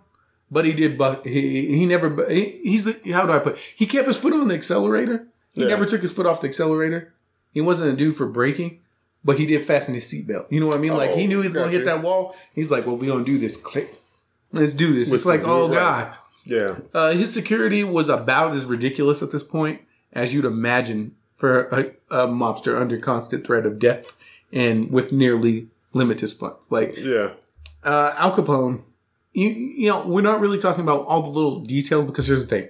[0.52, 0.96] but he did.
[0.96, 2.30] But he he never.
[2.30, 3.58] He, he's the how do I put?
[3.58, 5.28] He kept his foot on the accelerator.
[5.56, 5.70] He Yeah.
[5.70, 7.16] never took his foot off the accelerator.
[7.54, 8.80] He wasn't a dude for braking,
[9.24, 10.46] but he did fasten his seatbelt.
[10.50, 10.96] You know what I mean?
[10.96, 12.36] like he knew he was gonna hit that wall.
[12.54, 13.58] He's like, "Well, we gonna do this.
[13.58, 14.02] Click.
[14.52, 16.16] Let's do this." It's like, oh god.
[16.46, 16.78] Yeah.
[16.94, 19.82] Uh, his security was about as ridiculous at this point
[20.14, 21.92] as you'd imagine for a,
[22.24, 24.12] a mobster under constant threat of death
[24.52, 26.72] and with nearly limitless funds.
[26.72, 27.34] Like Yeah.
[27.84, 28.82] uh, Al Capone,
[29.34, 32.48] you, you know, we're not really talking about all the little details because here's the
[32.48, 32.70] thing.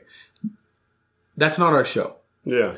[1.37, 2.75] That's not our show Yeah.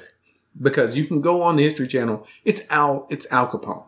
[0.61, 2.25] Because you can go on the History Channel.
[2.45, 3.07] It's Al.
[3.09, 3.83] It's Al Capone.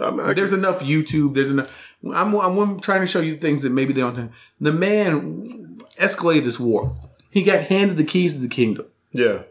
[0.00, 1.34] I mean, I There's enough YouTube.
[1.34, 1.94] There's enough.
[2.04, 4.30] I'm, I'm trying to show you things that maybe they don't have.
[4.60, 6.94] The man escalated this war.
[7.30, 8.86] He got handed the keys to the kingdom.
[9.12, 9.42] yeah.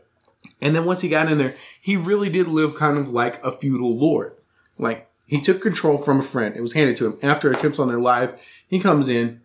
[0.62, 3.51] And then once he got in there, he really did live kind of like a
[3.51, 4.34] feudal lord.
[4.80, 6.56] Like he took control from a friend.
[6.56, 8.34] It was handed to him after attempts on their life.
[8.67, 9.41] He comes in,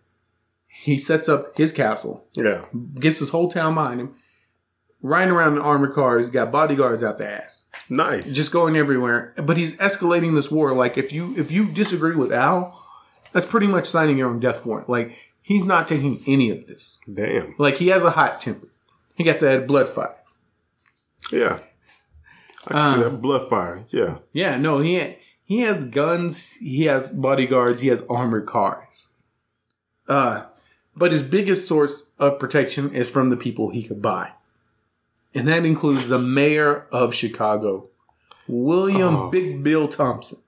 [0.67, 2.65] he sets up his castle, Yeah.
[2.99, 4.15] gets his whole town behind him,
[5.01, 8.33] riding around in armored cars, got bodyguards out the ass, Nice.
[8.33, 9.33] just going everywhere.
[9.37, 10.73] But he's escalating this war.
[10.73, 12.81] Like if you if you disagree with Al,
[13.33, 14.89] that's pretty much signing your own death warrant.
[14.89, 16.97] Like he's not taking any of this.
[17.11, 17.55] Damn.
[17.57, 18.67] Like he has a hot temper.
[19.15, 20.15] He got that blood fire.
[21.31, 21.59] Yeah.
[22.67, 23.85] I can see that blood fire.
[23.89, 24.17] Yeah.
[24.33, 29.07] Yeah, no, he he has guns, he has bodyguards, he has armored cars.
[30.07, 30.43] Uh,
[30.95, 34.31] but his biggest source of protection is from the people he could buy,
[35.33, 37.87] and that includes the mayor of Chicago,
[38.47, 39.29] William Oh.
[39.29, 40.39] Big Bill Thompson,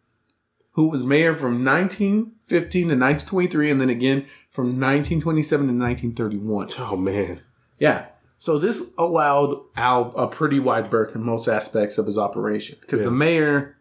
[0.71, 6.67] who was mayor from 1915 to 1923, and then again from 1927 to 1931.
[6.79, 7.41] Oh man.
[7.79, 8.05] Yeah.
[8.37, 12.99] So this allowed Al a pretty wide berth in most aspects of his operation because
[12.99, 13.05] Yeah.
[13.05, 13.77] the mayor,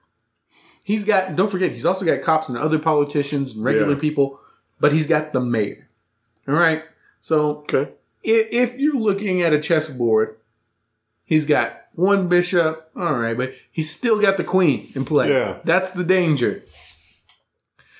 [0.84, 1.34] he's got.
[1.34, 4.00] Don't forget, he's also got cops and other politicians and regular Yeah.
[4.00, 4.38] people,
[4.78, 5.88] but he's got the mayor.
[6.46, 6.84] All right.
[7.20, 7.92] So Okay.
[8.22, 10.36] if, if you're looking at a chessboard,
[11.24, 12.90] he's got one bishop.
[12.96, 15.30] All right, but he's still got the queen in play.
[15.30, 15.58] Yeah.
[15.64, 16.62] That's the danger.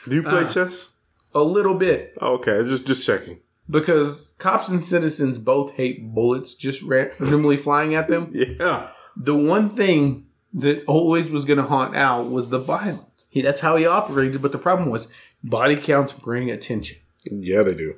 [0.09, 0.49] Do you play Uh.
[0.53, 0.91] chess?
[1.35, 2.63] A little bit Oh, okay.
[2.63, 3.39] Just just checking.
[3.71, 8.31] because cops and citizens both hate bullets just randomly flying at them.
[8.35, 8.89] Yeah.
[9.17, 13.25] the one thing that always was going to haunt Al was the violence.
[13.31, 15.09] He, that's how he operated, but the problem was
[15.43, 16.99] body counts bring attention.
[17.25, 17.95] Yeah, they do.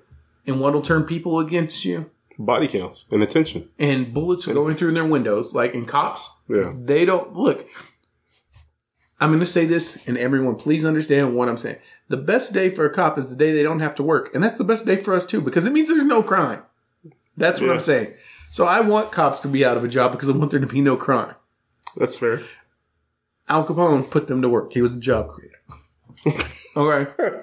[0.47, 2.11] And what'll turn people against you?
[2.39, 3.71] Body counts and attention.
[3.79, 6.29] And bullets going through their windows, like in cops.
[6.49, 6.73] Yeah.
[6.75, 7.67] They don't look.
[9.21, 11.79] I'm going to say this, and everyone, please understand what I'm saying.
[12.09, 14.43] The best day for a cop is the day they don't have to work, and
[14.43, 16.63] that's the best day for us too, because it means there's no crime.
[17.37, 17.75] That's what Yeah.
[17.75, 18.15] I'm saying.
[18.53, 20.67] So I want cops to be out of a job because I want there to
[20.67, 21.35] be no crime.
[21.97, 22.43] That's fair.
[23.49, 24.73] Al Capone put them to work.
[24.73, 26.49] He was a job creator.
[26.77, 27.41] okay.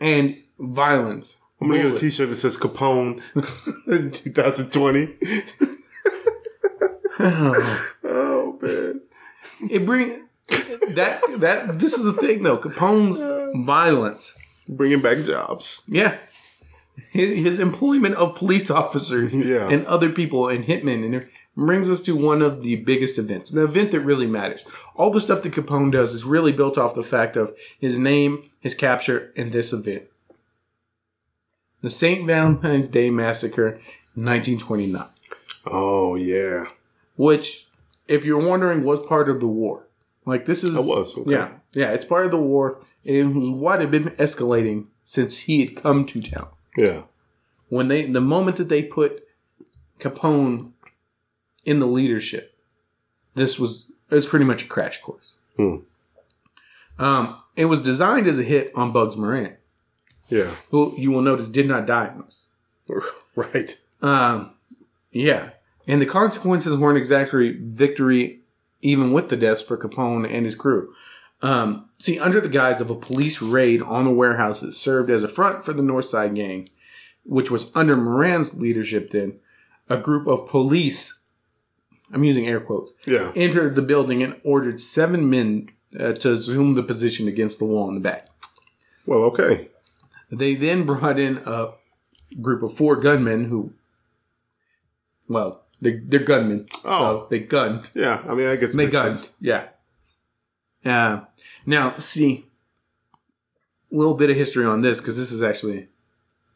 [0.00, 1.36] And violence.
[1.60, 1.98] I'm gonna get a.
[1.98, 3.20] T-shirt that says Capone
[4.14, 5.14] 2020.
[8.04, 9.00] oh man.
[9.70, 10.26] It bring
[10.94, 12.58] that that this is the thing though.
[12.58, 13.20] Capone's
[13.66, 14.34] violence.
[14.68, 15.82] Bringing back jobs.
[15.88, 16.16] Yeah.
[17.10, 19.68] His, his employment of police officers Yeah.
[19.68, 23.64] and other people and hitmen and brings us to one of the biggest events, the
[23.64, 24.64] event that really matters.
[24.94, 28.46] All the stuff that Capone does is really built off the fact of his name,
[28.60, 30.04] his capture, and this event.
[31.82, 32.26] The St.
[32.26, 33.80] Valentine's Day Massacre,
[34.14, 35.04] 1929.
[35.66, 36.66] Oh yeah.
[37.16, 37.68] which,
[38.08, 39.86] if you're wondering, was part of the war.
[40.26, 41.30] Like this is, It was, okay.
[41.30, 42.82] yeah, yeah, it's part of the war.
[43.04, 46.48] It was what had been escalating since he had come to town.
[46.76, 47.02] Yeah.
[47.68, 49.24] When they, the moment that they put
[49.98, 50.72] Capone
[51.64, 52.56] in the leadership,
[53.34, 55.34] this was it was pretty much a crash course.
[55.56, 55.76] Hmm.
[56.98, 59.56] Um, it was designed as a hit on Bugs Moran,
[60.30, 60.50] Yeah.
[60.70, 62.24] who you will notice did not die in.
[63.36, 63.76] Right.
[64.02, 64.54] Um,
[65.12, 65.50] yeah,
[65.86, 68.40] and the consequences weren't exactly victory,
[68.82, 70.92] even with the deaths for Capone and his crew.
[71.42, 75.22] Um, see, under the guise of a police raid on the warehouse that served as
[75.22, 76.68] a front for the North Side Gang,
[77.24, 79.38] which was under Moran's leadership, then
[79.88, 81.18] a group of police,
[82.12, 83.32] I'm using air quotes, Yeah.
[83.36, 87.88] entered the building and ordered seven men uh, to assume the position against the wall
[87.88, 88.26] in the back.
[89.06, 89.68] Well, okay.
[90.30, 91.72] They then brought in a
[92.40, 93.72] group of four gunmen who,
[95.28, 97.26] well, they're, they're gunmen, so Oh.
[97.30, 97.90] they gunned.
[97.94, 98.22] Yeah.
[98.28, 99.30] I mean, I guess They gunned, sense.
[99.40, 99.68] yeah.
[100.84, 101.22] Uh,
[101.66, 102.46] now, see,
[103.92, 105.88] a little bit of history on this because this is actually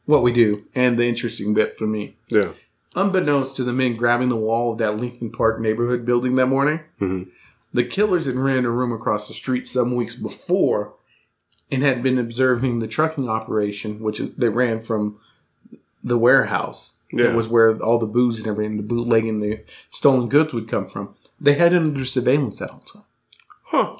[0.06, 2.16] what we do and the interesting bit for me.
[2.28, 2.52] Yeah.
[2.94, 6.80] Unbeknownst to the men grabbing the wall of that Lincoln Park neighborhood building that morning,
[7.00, 7.28] Mhm.
[7.72, 10.94] the killers had ran a room across the street some weeks before
[11.70, 15.18] and had been observing the trucking operation, which they ran from
[16.02, 16.92] the warehouse.
[17.12, 17.26] Yeah.
[17.26, 20.68] It was where all the booze and everything, the bootleg and the stolen goods would
[20.68, 21.14] come from.
[21.40, 23.04] They had it under surveillance that whole time.
[23.64, 23.96] Huh.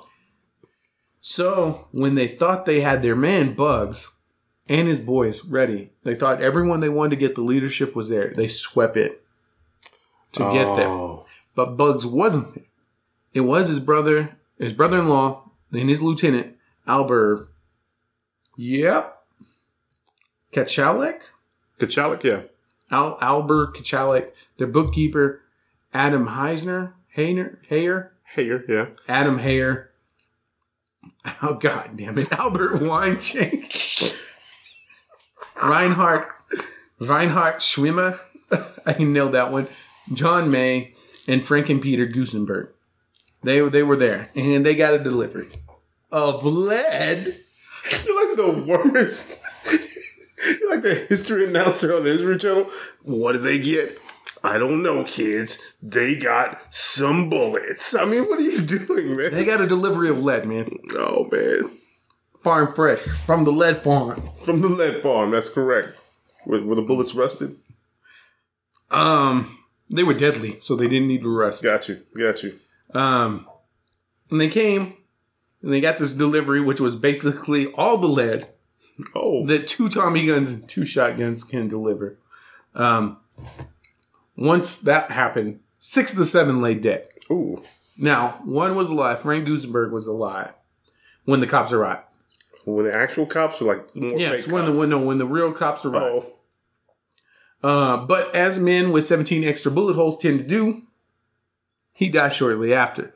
[1.20, 4.10] So when they thought they had their man Bugs
[4.68, 8.32] and his boys ready, they thought everyone they wanted to get the leadership was there.
[8.34, 9.24] They swept it
[10.32, 10.88] to get there.
[10.88, 11.26] Oh.
[11.54, 12.64] But Bugs wasn't there.
[13.32, 17.48] It was his brother, his brother-in-law, and his lieutenant, Albert.
[18.56, 19.22] Yep.
[20.52, 21.22] Kachellek?
[21.78, 22.42] Kachellek, yeah.
[22.90, 25.42] Al- Albert Kachellek, the bookkeeper,
[25.92, 28.86] Adam Heisner, Heyer, Heyer, Heyer, yeah.
[29.08, 29.86] Adam Heyer,
[31.42, 34.14] Oh god damn it, Albert Weinshank,
[35.62, 36.28] Reinhardt,
[37.00, 38.18] Reinhardt Schwimmer.
[38.86, 39.68] I can nail that one.
[40.12, 40.92] John May
[41.26, 42.68] and Frank and Peter Gusenberg.
[43.42, 45.48] They they were there and they got a delivery
[46.12, 47.38] of lead.
[48.06, 49.38] You're like the worst.
[50.60, 52.70] You're like the history announcer on the History Channel.
[53.02, 53.98] What did they get?
[54.42, 55.58] I don't know, kids.
[55.82, 57.94] They got some bullets.
[57.94, 59.32] I mean, what are you doing, man?
[59.32, 60.68] They got a delivery of lead, man.
[60.92, 61.70] oh man,
[62.42, 64.28] Farm fresh from the lead farm.
[64.42, 65.30] from the lead farm.
[65.30, 65.96] That's correct.
[66.46, 67.56] Were, were the bullets rusted?
[68.90, 69.58] Um,
[69.90, 71.62] they were deadly, so they didn't need to rust.
[71.62, 72.02] Got you.
[72.16, 72.58] Got you.
[72.92, 73.48] Um,
[74.30, 74.94] and they came
[75.64, 78.48] and they got this delivery, which was basically all the lead
[79.14, 82.18] Oh, that two Tommy guns and two shotguns can deliver.
[82.76, 83.16] Um,
[84.36, 87.08] once that happened, six of the seven lay dead.
[87.30, 87.62] ooh.
[87.96, 89.20] Now, one was alive.
[89.20, 90.52] Frank Gusenberg was alive
[91.24, 92.02] when the cops arrived.
[92.64, 94.78] When the actual cops are like more Yes, when the cops.
[94.80, 96.04] when the, when the real cops arrived.
[96.04, 96.32] Oh,
[97.68, 100.82] Uh, but as men with 17 extra bullet holes tend to do,
[101.92, 103.14] he died shortly after.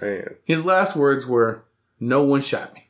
[0.00, 0.36] man.
[0.44, 1.64] His last words were,
[2.02, 2.88] "No one shot me."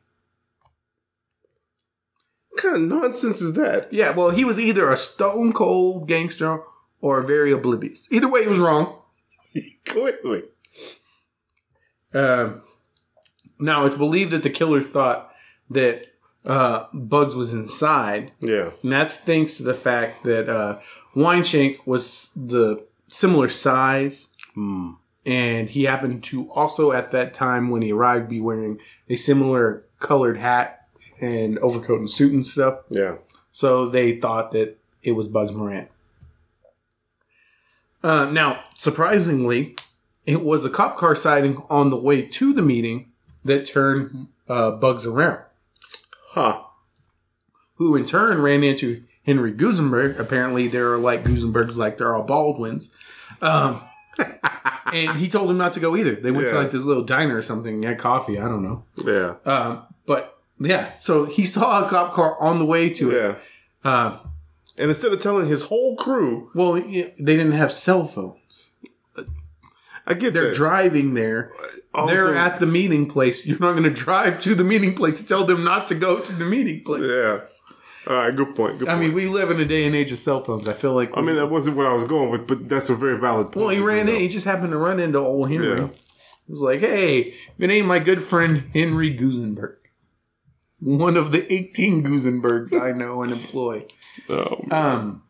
[2.51, 3.92] What kind of nonsense is that?
[3.92, 6.62] Yeah, well, he was either a stone cold gangster
[7.01, 8.09] or very oblivious.
[8.12, 8.98] Either way, he was wrong.
[9.85, 10.44] Clearly.
[12.14, 12.62] Um,
[13.59, 15.33] now, it's believed that the killers thought
[15.70, 16.07] that
[16.46, 18.70] uh, Bugs was inside, Yeah.
[18.83, 20.79] and that's thanks to the fact that uh,
[21.16, 24.27] Weinshank was the similar size,
[25.24, 29.85] and he happened to also at that time when he arrived be wearing a similar
[30.00, 30.87] colored hat
[31.20, 32.80] and overcoat and suit and stuff.
[32.90, 33.16] Yeah.
[33.52, 35.88] So they thought that it was Bugs Moran.
[38.02, 39.76] Uh, now, surprisingly,
[40.26, 43.12] it was a cop car sighting on the way to the meeting
[43.44, 45.40] that turned uh, Bugs around,
[46.30, 46.62] Huh.
[47.76, 50.18] who in turn ran into Henry Gusenberg.
[50.18, 52.90] Apparently, they're like Gusenbergs, like they're all Baldwins.
[53.40, 53.82] Um,
[54.87, 56.14] and he told him not to go either.
[56.14, 58.38] They went to like this little diner or something, had coffee.
[58.38, 58.85] I don't know.
[59.05, 59.35] Yeah.
[59.45, 63.38] Um, but yeah, so he saw a cop car on the way to it.
[63.85, 63.90] Yeah.
[63.90, 64.18] Uh,
[64.79, 68.71] And instead of telling his whole crew, Well, they didn't have cell phones.
[70.07, 70.55] I get They're that.
[70.55, 71.53] driving there.
[71.95, 73.47] Also- They're at the meeting place.
[73.47, 76.18] You're not going to drive to the meeting place to tell them not to go
[76.21, 77.03] to the meeting place.
[77.03, 77.45] Yeah.
[78.07, 78.35] All right.
[78.35, 78.79] Good point.
[78.79, 79.07] Good I point.
[79.07, 80.69] mean, we live in a day and age of cell phones.
[80.69, 81.17] I feel like.
[81.17, 83.57] I mean, that wasn't what I was going with, but that's a very valid point.
[83.67, 84.21] well, he ran in.
[84.21, 85.79] He just happened to run into old Henry.
[85.79, 85.88] Yeah.
[86.47, 89.77] He was like, "Hey, your name, my good friend Henry Gusenberg,
[90.81, 93.87] one of the 18 Gusenbergs I know and employ."
[94.29, 95.23] Oh, Um,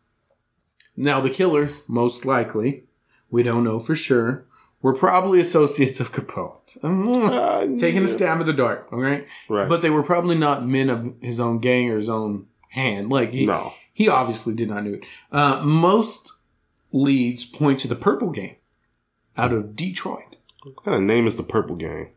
[0.97, 2.85] now the killers, most likely,
[3.29, 4.45] we don't know for sure,
[4.81, 6.59] were probably associates of Capone.
[6.81, 9.25] Mm, Taking a stab at the dark, all right?
[9.47, 9.69] Right.
[9.69, 13.09] But they were probably not men of his own gang or his own hand.
[13.09, 13.73] Like he, No.
[13.93, 15.03] he obviously did not do it.
[15.31, 16.33] Uh, most
[16.91, 18.57] leads point to the Purple Gang
[19.37, 20.35] out of Detroit.
[20.63, 22.09] What kind of name is the Purple Gang?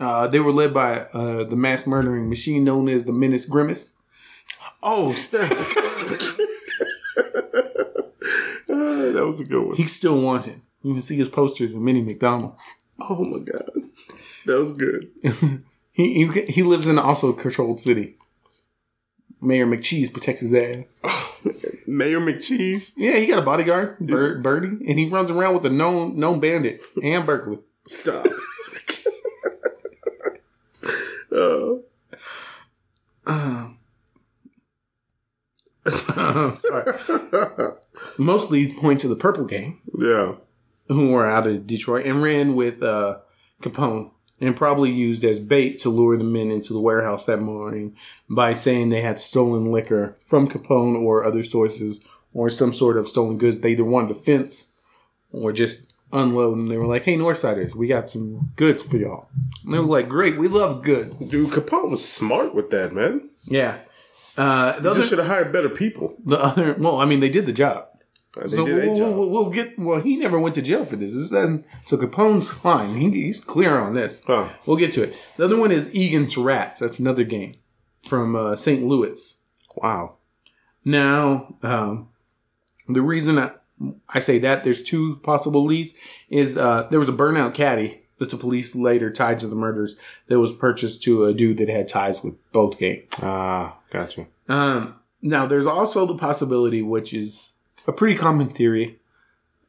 [0.00, 3.94] Uh, they were led by uh, the mass murdering machine known as the Menace Grimace.
[4.82, 5.12] Oh.
[9.12, 9.76] That was a good one.
[9.76, 10.60] He's still wanted.
[10.82, 12.64] You can see his posters in many McDonald's.
[12.98, 13.70] Oh my god,
[14.46, 15.10] that was good.
[15.94, 18.16] He, he he lives in an also controlled city.
[19.42, 21.00] Mayor McCheese protects his ass.
[21.86, 22.92] Mayor McCheese.
[22.96, 26.38] Yeah, he got a bodyguard, Bird, Birdie, and he runs around with a known known
[26.40, 27.58] bandit and Berkeley.
[27.88, 28.24] Stop.
[33.26, 33.68] uh,
[36.56, 36.92] Sorry.
[38.16, 40.36] Most leads point to the Purple Gang, yeah.
[40.86, 43.18] who were out of Detroit and ran with uh,
[43.60, 47.96] Capone, and probably used as bait to lure the men into the warehouse that morning
[48.28, 52.00] by saying they had stolen liquor from Capone or other sources
[52.34, 53.60] or some sort of stolen goods.
[53.60, 54.66] They either wanted to fence
[55.30, 59.28] or just unload, and they were like, "Hey, Northsiders, we got some goods for y'all."
[59.64, 63.30] And they were like, "Great, we love goods." Dude, Capone was smart with that, man.
[63.44, 63.78] Yeah.
[64.36, 66.14] Uh, the, They other, should have hired better people.
[66.24, 67.86] the other, well, I mean, they did the job.
[68.36, 69.78] Uh, so we'll, we'll, we'll get.
[69.78, 71.14] Well, he never went to jail for this.
[71.14, 72.96] this doesn't, so Capone's fine.
[72.96, 74.22] He, he's clear on this.
[74.26, 74.48] Huh.
[74.64, 75.14] We'll get to it.
[75.36, 76.80] The other one is Egan's Rats.
[76.80, 77.54] That's another game
[78.06, 78.82] from uh, St.
[78.82, 79.38] Louis.
[79.76, 80.16] Wow.
[80.84, 82.08] Now, um,
[82.88, 83.52] the reason I,
[84.08, 85.92] I say that there's two possible leads
[86.28, 89.96] is uh, there was a burnout caddy that the police later tied to the murders
[90.28, 93.08] that was purchased to a dude that had ties with both gangs.
[93.22, 94.26] Ah, gotcha.
[94.48, 97.51] Um, now, there's also the possibility, which is
[97.86, 98.98] a pretty common theory,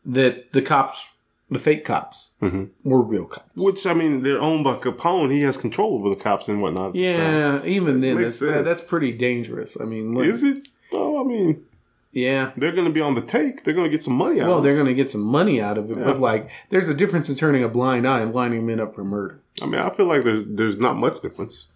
[0.05, 1.09] that the cops
[1.53, 2.65] the fake cops mm-hmm.
[2.83, 3.49] were real cops.
[3.55, 5.31] Which I mean, they're owned by Capone.
[5.31, 6.95] He has control over the cops and whatnot.
[6.95, 8.65] Yeah, even then, that's, sense.
[8.65, 9.77] that's pretty dangerous.
[9.79, 10.67] I mean, look, Is it?
[10.91, 11.65] Oh, I mean,
[12.11, 12.51] yeah.
[12.57, 13.63] they're going to be on the take.
[13.63, 14.43] They're going to get some money out.
[14.43, 14.49] Of it.
[14.49, 16.93] Well, of they're going to get some money out of it, but like, there's a
[16.93, 19.39] difference in turning a blind eye and lining men up for murder.
[19.61, 21.67] I mean, I feel like there's there's not much difference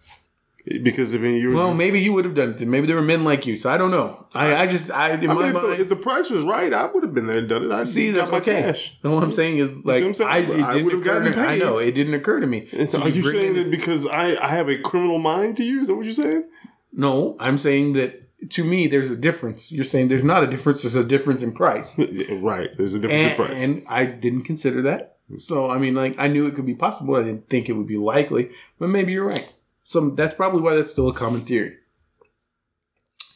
[0.82, 1.54] because I mean, you.
[1.54, 2.66] Well, maybe you would have done it.
[2.66, 4.26] Maybe there were men like you, so I don't know.
[4.34, 6.44] I, I just, I in I my mean, if the, mind, if the price was
[6.44, 7.72] right, I would have been there and done it.
[7.72, 8.62] I'd see that's my okay.
[8.62, 8.98] cash.
[9.02, 10.28] And what I'm saying is, like, saying?
[10.28, 12.66] I, I would've gotten to, I know it didn't occur to me.
[12.66, 15.82] So So are you saying that because I, I have a criminal mind to use?
[15.82, 16.44] Is that what you're saying?
[16.92, 19.72] No, I'm saying that to me, there's a difference.
[19.72, 20.82] You're saying there's not a difference.
[20.82, 21.98] There's a difference in price.
[22.30, 22.70] Right.
[22.76, 23.62] There's a difference in price.
[23.62, 25.16] and I didn't consider that.
[25.36, 27.16] So I mean, like I knew it could be possible.
[27.16, 29.52] I didn't think it would be likely, but maybe you're right.
[29.88, 31.78] So that's probably why that's still a common theory.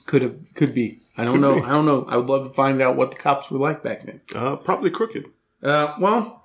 [0.05, 1.01] Could have, could be.
[1.17, 1.55] I don't Could know.
[1.55, 1.63] be.
[1.63, 2.05] I don't know.
[2.07, 4.21] I would love to find out what the cops were like back then.
[4.35, 5.31] uh, probably crooked.
[5.63, 6.45] Uh, well,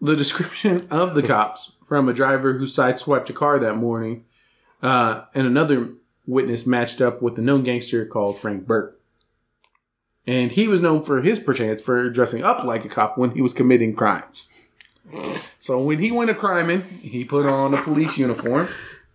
[0.00, 4.24] the description of the cops from a driver who sideswiped a car that morning,
[4.80, 5.90] uh, and another
[6.24, 9.00] witness matched up with a known gangster called Frank Burke.
[10.24, 13.42] And he was known for his perchance for dressing up like a cop when he
[13.42, 14.48] was committing crimes.
[15.58, 18.68] So when he went a criming, he put on a police uniform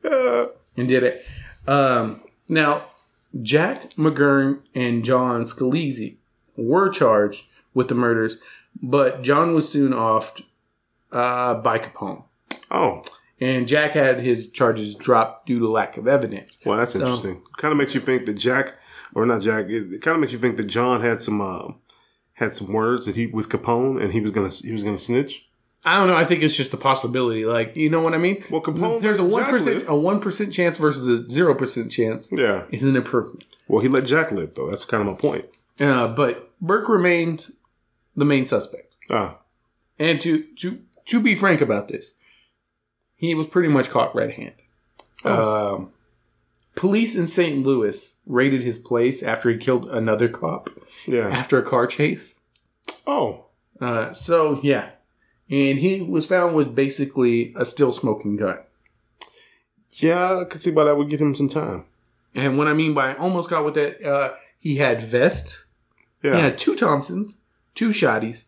[0.78, 1.26] and did it.
[1.68, 2.84] Um, now,
[3.42, 6.16] Jack McGurn and John Scalise
[6.58, 8.38] were charged with the murders,
[8.82, 10.44] but John was soon offed
[11.12, 12.24] uh, by Capone.
[12.70, 13.04] Oh,
[13.40, 16.58] And Jack had his charges dropped due to lack of evidence.
[16.66, 17.42] well, that's interesting.
[17.58, 18.76] Kind of makes you think that Jack,
[19.14, 21.74] or not Jack, it, it kind of makes you think that John had some uh,
[22.34, 25.48] had some words that he with Capone, and he was gonna he was gonna snitch.
[25.84, 26.16] I don't know.
[26.16, 27.44] I think it's just a possibility.
[27.46, 28.44] Like, you know what I mean?
[28.52, 32.30] Well, Capone There's a one percent a one percent chance versus a zero percent chance.
[32.32, 32.66] Yeah.
[32.70, 33.46] It's an improvement.
[33.68, 34.70] Well, he let Jack live though.
[34.70, 35.46] That's kind of my point.
[35.80, 37.54] Uh, but Burke remained
[38.16, 38.94] the main suspect.
[39.10, 39.38] Ah,
[39.98, 42.14] And to to to be frank about this,
[43.16, 44.54] he was pretty much caught red-handed.
[45.24, 45.92] Um,
[46.76, 47.66] police in St.
[47.66, 50.70] Louis raided his place after he killed another cop
[51.06, 51.28] yeah.
[51.30, 52.40] after a car chase.
[53.08, 53.46] Oh,
[53.80, 54.92] Uh, so yeah,
[55.52, 58.60] and he was found with basically a still smoking gun.
[60.00, 60.40] yeah.
[60.40, 61.86] I could see why that would get him some time.
[62.34, 65.66] And what I mean by almost got with that, uh, he had vest,
[66.24, 66.36] Yeah.
[66.38, 67.38] he had two Thompsons,
[67.76, 68.46] two shotties,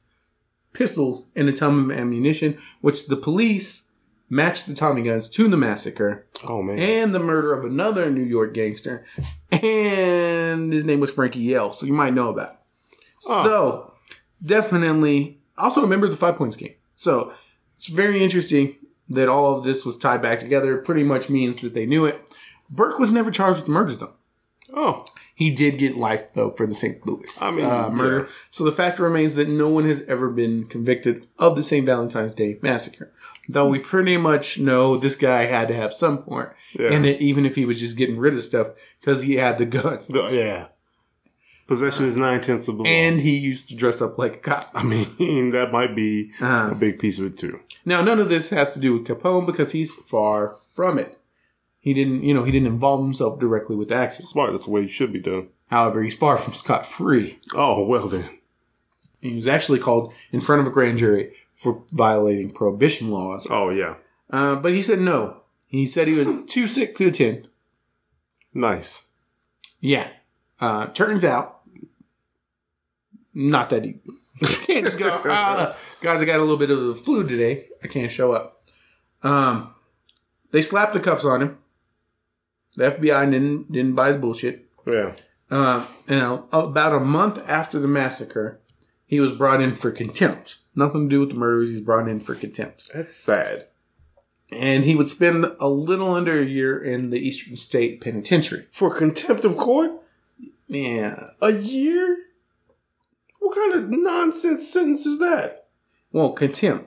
[0.71, 3.83] pistols, and a ton of ammunition, which the police
[4.29, 6.79] matched the Tommy guns to the massacre Oh man.
[6.79, 9.05] and the murder of another New York gangster.
[9.51, 12.51] And his name was Frankie Yale, so you might know about.
[12.53, 12.57] it.
[13.27, 13.43] Oh.
[13.43, 13.93] So
[14.45, 16.73] definitely also remember the five points gang.
[17.03, 17.33] So
[17.77, 18.75] it's very interesting
[19.09, 20.77] that all of this was tied back together.
[20.77, 22.21] Pretty much means that they knew it.
[22.69, 24.13] Burke was never charged with the murders though.
[24.73, 27.05] oh, He did get life though for the St.
[27.05, 28.19] Louis I mean, uh, murder.
[28.27, 28.33] yeah.
[28.51, 31.85] So the fact remains that no one has ever been convicted of the St.
[31.85, 33.11] Valentine's Day massacre.
[33.49, 36.93] Though we pretty much know this guy had to have some part, Yeah.
[36.93, 38.67] and that even if he was just getting rid of stuff
[39.01, 40.67] because he had the gun, yeah.
[41.67, 42.89] Possession is nine tenths of the law.
[42.89, 44.69] and he used to dress up like a cop.
[44.73, 46.69] I mean, that might be Uh-huh.
[46.71, 47.57] a big piece of it too.
[47.85, 51.17] Now, none of this has to do with Capone because he's far from it.
[51.79, 54.23] He didn't, you know, he didn't involve himself directly with the action.
[54.25, 54.51] Smart.
[54.51, 55.49] That's the way it should be done.
[55.67, 57.39] However, he's far from scot free.
[57.53, 58.29] Oh well then.
[59.21, 63.47] He was actually called in front of a grand jury for violating prohibition laws.
[63.49, 63.95] Oh yeah.
[64.29, 65.41] Uh, but he said no.
[65.67, 67.47] He said he was too sick to attend.
[68.53, 69.07] Nice.
[69.79, 70.09] Yeah.
[70.61, 71.52] Uh, turns out,
[73.33, 74.05] not that deep.
[74.65, 77.65] can't just go, ah, guys, I got a little bit of the flu today.
[77.83, 78.63] I can't show up.
[79.21, 79.73] Um,
[80.51, 81.57] they slapped the cuffs on him.
[82.75, 84.67] The FBI didn't didn't buy his bullshit.
[84.85, 85.13] Yeah.
[85.49, 88.59] Uh, and about a month after the massacre,
[89.05, 90.57] he was brought in for contempt.
[90.75, 91.69] Nothing to do with the murders.
[91.69, 92.89] He's brought in for contempt.
[92.93, 93.67] That's sad.
[94.51, 98.65] And he would spend a little under a year in the Eastern State Penitentiary.
[98.71, 99.91] For contempt of court?
[100.67, 101.29] Yeah.
[101.41, 102.17] A year?
[103.43, 105.65] What kind of nonsense sentence is that?
[106.13, 106.85] Well, contempt.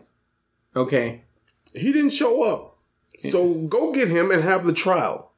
[0.75, 1.23] Okay.
[1.75, 2.79] He didn't show up.
[3.19, 5.33] So go get him and have the trial.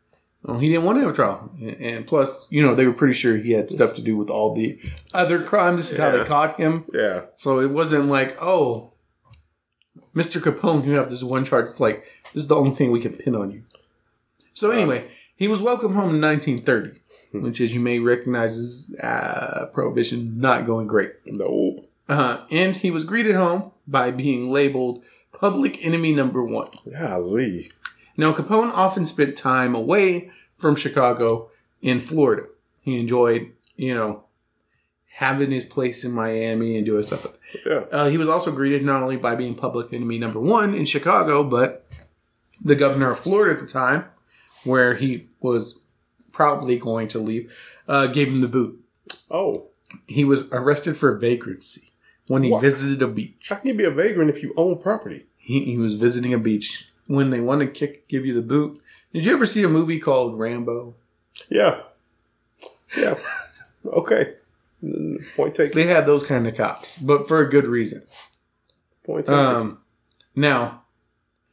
[0.45, 1.51] Well, he didn't want to have a trial.
[1.81, 4.55] And plus, you know, they were pretty sure he had stuff to do with all
[4.55, 4.79] the
[5.13, 5.77] other crime.
[5.77, 6.19] This is how Yeah.
[6.19, 6.85] they caught him.
[6.95, 7.23] Yeah.
[7.35, 8.93] So it wasn't like, oh,
[10.15, 10.41] Mr.
[10.41, 11.65] Capone, you have this one charge.
[11.65, 13.63] It's like, this is the only thing we can pin on you.
[14.55, 17.01] So anyway, he was welcomed home in 1930,
[17.33, 21.13] which, as you may recognize, is uh, prohibition not going great.
[21.27, 21.89] Nope.
[22.09, 26.69] Uh, and he was greeted home by being labeled public enemy number one.
[26.91, 27.71] Golly.
[28.17, 31.51] Now, Capone often spent time away from Chicago
[31.83, 32.49] in Florida.
[32.83, 34.25] He enjoyed, you know,
[35.07, 37.27] having his place in Miami and doing stuff.
[37.67, 37.85] Yeah.
[37.91, 41.45] Uh, he was also greeted not only by being public enemy number one in Chicago,
[41.45, 41.87] but
[42.63, 44.05] the governor of Florida at the time,
[44.65, 45.81] where he was
[46.39, 47.53] probably going to leave,
[47.89, 48.79] uh, gave him the boot.
[49.29, 49.67] Oh,
[50.07, 51.91] He was arrested for vagrancy
[52.29, 52.63] when he What?
[52.63, 53.47] visited a beach.
[53.49, 55.27] how can you be a vagrant if you own property?
[55.37, 58.79] He, he was visiting a beach when they want to kick, give you the boot.
[59.13, 60.95] Did you ever see a movie called Rambo?
[61.49, 61.81] Yeah.
[62.97, 63.19] Yeah.
[63.85, 64.35] okay.
[65.35, 65.75] Point taken.
[65.77, 68.03] They had those kind of cops, but for a good reason.
[69.05, 69.41] Point taken.
[69.41, 69.79] Um,
[70.37, 70.83] now,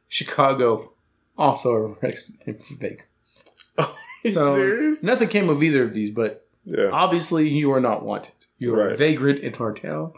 [0.08, 0.92] Chicago
[1.38, 3.50] also arrested him for vagrancy.
[4.34, 5.04] So serious?
[5.04, 6.90] nothing came of either of these, but Yeah.
[6.92, 8.34] obviously you are not wanted.
[8.58, 10.14] You are a vagrant in our town.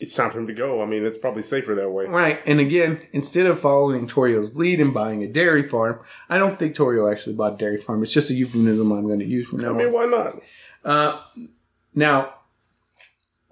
[0.00, 0.82] It's time for him to go.
[0.82, 2.06] I mean, it's probably safer that way.
[2.06, 2.40] Right.
[2.46, 6.00] And again, instead of following Torrio's lead and buying a dairy farm,
[6.30, 8.02] I don't think Torio actually bought a dairy farm.
[8.02, 9.74] It's just a euphemism I'm going to use from now on.
[9.80, 10.40] I mean, why not?
[10.86, 11.20] Uh,
[11.94, 12.32] now,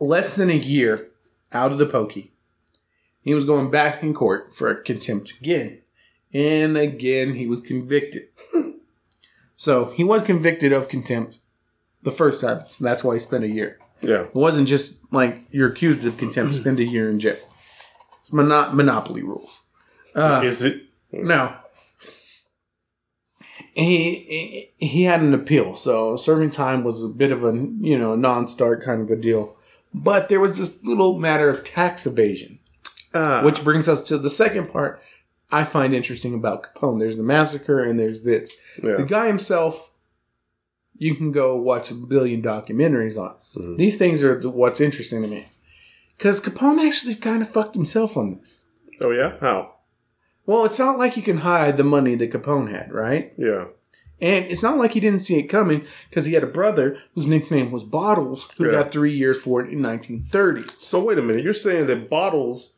[0.00, 1.08] less than a year
[1.52, 2.32] out of the pokey,
[3.20, 5.82] he was going back in court for contempt again.
[6.32, 8.28] And again, he was convicted.
[9.58, 11.40] so he was convicted of contempt
[12.02, 12.62] the first time.
[12.80, 13.78] That's why he spent a year.
[14.00, 14.22] Yeah.
[14.22, 17.36] It wasn't just like you're accused of contempt, spend a year in jail.
[18.22, 19.60] It's mono- monopoly rules.
[20.14, 20.82] Uh, Is it?
[21.12, 21.54] No.
[23.74, 24.14] he,
[24.78, 28.14] he he had an appeal, so serving time was a bit of a you know
[28.16, 29.56] non-start kind of a deal.
[29.94, 32.58] But there was this little matter of tax evasion,
[33.14, 35.00] Uh, which brings us to the second part
[35.50, 36.98] I find interesting about Capone.
[37.00, 38.54] There's the massacre, and there's this.
[38.82, 38.96] Yeah.
[38.96, 39.90] The guy himself,
[40.96, 43.34] you can go watch a billion documentaries on.
[43.56, 43.76] Mm-hmm.
[43.76, 45.46] These things are the, what's interesting to me,
[46.16, 48.66] because Capone actually kind of fucked himself on this.
[49.00, 49.36] Oh, yeah?
[49.40, 49.74] How?
[50.44, 53.32] Well, it's not like you can hide the money that Capone had, right?
[53.38, 53.66] Yeah.
[54.20, 57.26] And it's not like he didn't see it coming because he had a brother whose
[57.28, 58.72] nickname was Bottles, who Yeah.
[58.82, 60.64] got three years for it in 1930.
[60.78, 61.44] So, wait a minute.
[61.44, 62.76] You're saying that Bottles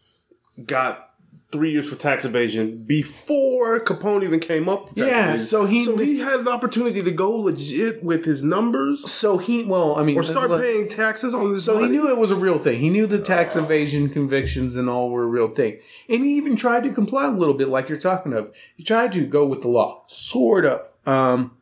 [0.66, 1.09] got
[1.52, 4.90] three years for tax evasion before Capone even came up?
[4.90, 5.46] with Yeah, evasion.
[5.46, 9.64] so he- so he had an opportunity to go legit with his numbers So he,
[9.64, 12.30] well, I mean, or start like- paying taxes on this So he knew it was
[12.30, 12.78] a real thing.
[12.78, 15.78] He knew the tax evasion convictions and all were a real thing.
[16.08, 18.52] And he even tried to comply a little bit, like you're talking of.
[18.76, 20.80] He tried to go with the law, sort of.
[21.06, 21.52] Um,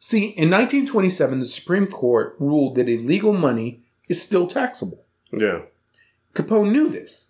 [0.00, 5.04] see, in 1927, the Supreme Court ruled that illegal money is still taxable.
[5.32, 5.60] Yeah.
[6.34, 7.25] Capone knew this.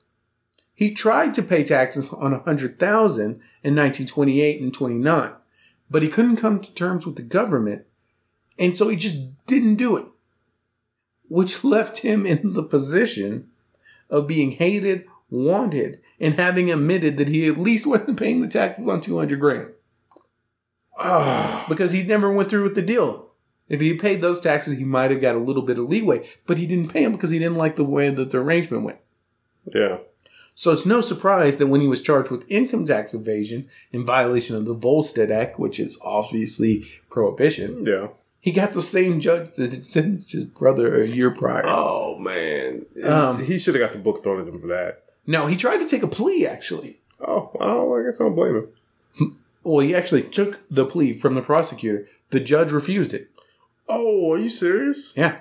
[0.76, 5.32] He tried to pay taxes on 100,000 in 1928 and 29,
[5.90, 7.86] but he couldn't come to terms with the government,
[8.58, 10.04] and so he just didn't do it.
[11.28, 13.48] Which left him in the position
[14.10, 18.86] of being hated, wanted, and having admitted that he at least wasn't paying the taxes
[18.86, 19.70] on 200 grand
[21.68, 23.30] because he never went through with the deal.
[23.70, 26.58] If he paid those taxes, he might have got a little bit of leeway, but
[26.58, 28.98] he didn't pay them because he didn't like the way that the arrangement went.
[29.72, 29.98] yeah.
[30.58, 34.56] So it's no surprise that when he was charged with income tax evasion in violation
[34.56, 38.08] of the Volstead Act, which is obviously prohibition, Yeah.
[38.40, 41.62] he got the same judge that had sentenced his brother a year prior.
[41.66, 42.86] Oh, man.
[43.04, 45.02] Um, he should have got the book thrown at him for that.
[45.26, 47.00] No, he tried to take a plea, actually.
[47.20, 49.36] Oh, oh, I guess I don't blame him.
[49.62, 52.06] Well, he actually took the plea from the prosecutor.
[52.30, 53.28] The judge refused it.
[53.90, 55.12] Oh, are you serious?
[55.16, 55.40] Yeah.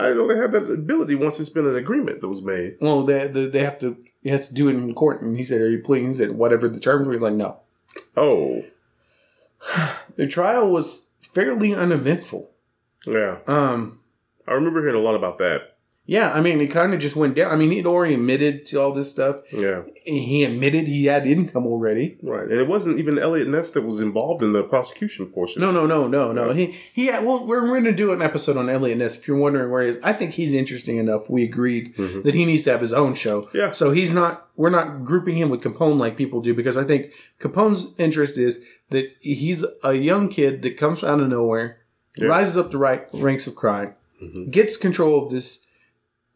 [0.00, 2.78] I know they had that ability once it's been an agreement that was made.
[2.80, 5.20] Well, they, they, they have to he has to do it in court.
[5.22, 6.08] And he said, Are you pleading?
[6.10, 7.12] He said, Whatever the terms were.
[7.12, 7.58] He's like, No.
[8.16, 8.64] Oh,
[10.16, 12.50] The trial was fairly uneventful.
[13.06, 13.38] yeah.
[13.46, 14.00] Um,
[14.48, 15.76] I remember hearing a lot about that.
[16.04, 17.52] Yeah, I mean, it kind of just went down.
[17.52, 19.36] I mean, he'd already admitted to all this stuff.
[19.52, 22.18] Yeah, he admitted he had income already.
[22.24, 22.42] right.
[22.42, 25.62] And it wasn't even Eliot Ness that was involved in the prosecution portion.
[25.62, 26.52] No, no, no, no, no.
[26.52, 27.06] He he.
[27.06, 29.14] Had, well, we're, we're going to do an episode on Eliot Ness.
[29.16, 31.30] If you're wondering where he is, I think he's interesting enough.
[31.30, 33.42] We agreed that he needs to have his own show.
[33.42, 33.56] Mm-hmm.
[33.56, 33.70] Yeah.
[33.70, 34.48] So he's not.
[34.56, 38.60] We're not grouping him with Capone like people do because I think Capone's interest is
[38.90, 41.78] that he's a young kid that comes out of nowhere,
[42.20, 44.50] rises up the right ranks of crime, Mm-hmm.
[44.50, 45.66] gets control of this,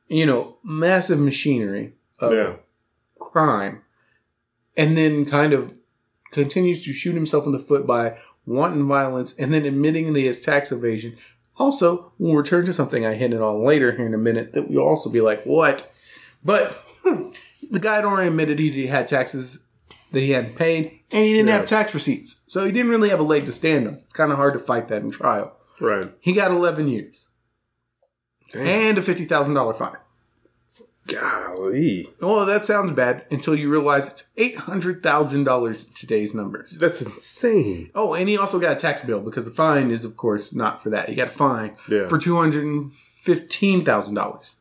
[0.09, 2.57] you know, massive machinery of Yeah,
[3.19, 3.83] crime
[4.77, 5.77] and then kind of
[6.33, 10.27] continues to shoot himself in the foot by wanton violence and then admitting that he
[10.27, 11.17] has tax evasion.
[11.59, 14.83] Also, we'll return to something I hinted on later here in a minute that we'll
[14.87, 15.91] also be like, what?
[16.45, 17.31] But hmm,
[17.71, 19.61] the guy had already admitted he had taxes
[20.13, 21.57] that he hadn't paid and he didn't Yeah.
[21.59, 22.43] have tax receipts.
[22.47, 23.95] So he didn't really have a leg to stand on.
[23.95, 25.57] It's kind of hard to fight that in trial.
[25.81, 26.13] right.
[26.21, 27.26] He got 11 years
[28.59, 29.97] and a $50,000 fine.
[31.07, 36.35] Golly, Well, that sounds bad until you realize it's eight hundred thousand dollars in today's
[36.35, 36.73] numbers.
[36.73, 37.91] that's insane.
[37.95, 40.83] Oh, and he also got a tax bill because the fine is, of course, not
[40.83, 41.09] for that.
[41.09, 42.09] He got a fine Yeah.
[42.09, 44.57] for two hundred and fifteen thousand dollars,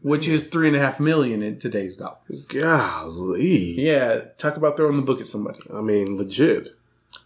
[0.00, 2.44] which is three and a half million in today's dollars.
[2.48, 3.80] Golly.
[3.80, 5.60] Yeah, talk about throwing the book at somebody.
[5.72, 6.70] I mean, legit.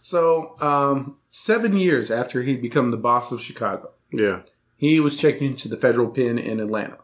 [0.01, 4.41] So, um, seven years after he'd become the boss of Chicago, Yeah.
[4.77, 6.97] He was checked into the federal pen in Atlanta.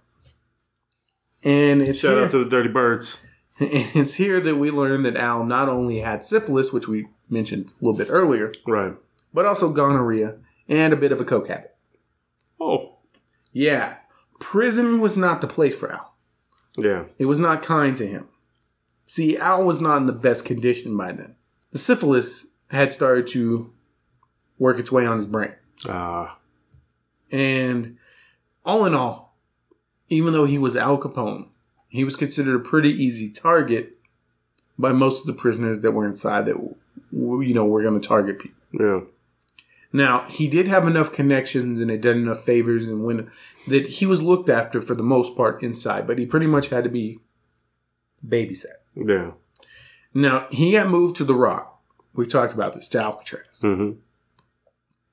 [1.43, 3.25] And it's Shout here, out to the Dirty Birds.
[3.59, 7.73] and it's here that we learn that Al not only had syphilis, which we mentioned
[7.81, 8.93] a little bit earlier, Right.
[9.33, 10.37] but also gonorrhea
[10.69, 11.75] and a bit of a coke habit.
[12.59, 12.97] Oh.
[13.51, 13.97] Yeah,
[14.39, 16.13] prison was not the place for Al.
[16.77, 17.05] Yeah.
[17.19, 18.27] It was not kind to him.
[19.05, 21.35] See, Al was not in the best condition by then.
[21.71, 23.69] The syphilis had started to
[24.57, 25.53] work its way on his brain.
[25.87, 26.39] Ah.
[27.33, 27.97] And
[28.63, 29.35] all in all,
[30.07, 31.47] even though he was Al Capone,
[31.89, 33.97] he was considered a pretty easy target
[34.77, 36.57] by most of the prisoners that were inside that,
[37.11, 38.61] you know, were going to target people.
[38.79, 39.01] yeah.
[39.95, 43.29] Now, he did have enough connections and had done enough favors and when
[43.67, 46.83] that he was looked after for the most part inside, but he pretty much had
[46.83, 47.19] to be
[48.27, 48.65] babysat.
[48.95, 49.31] Yeah.
[50.11, 51.79] Now, he got moved to the Rock.
[52.15, 53.61] We've talked about this, to Alcatraz.
[53.61, 53.99] Mm-hmm.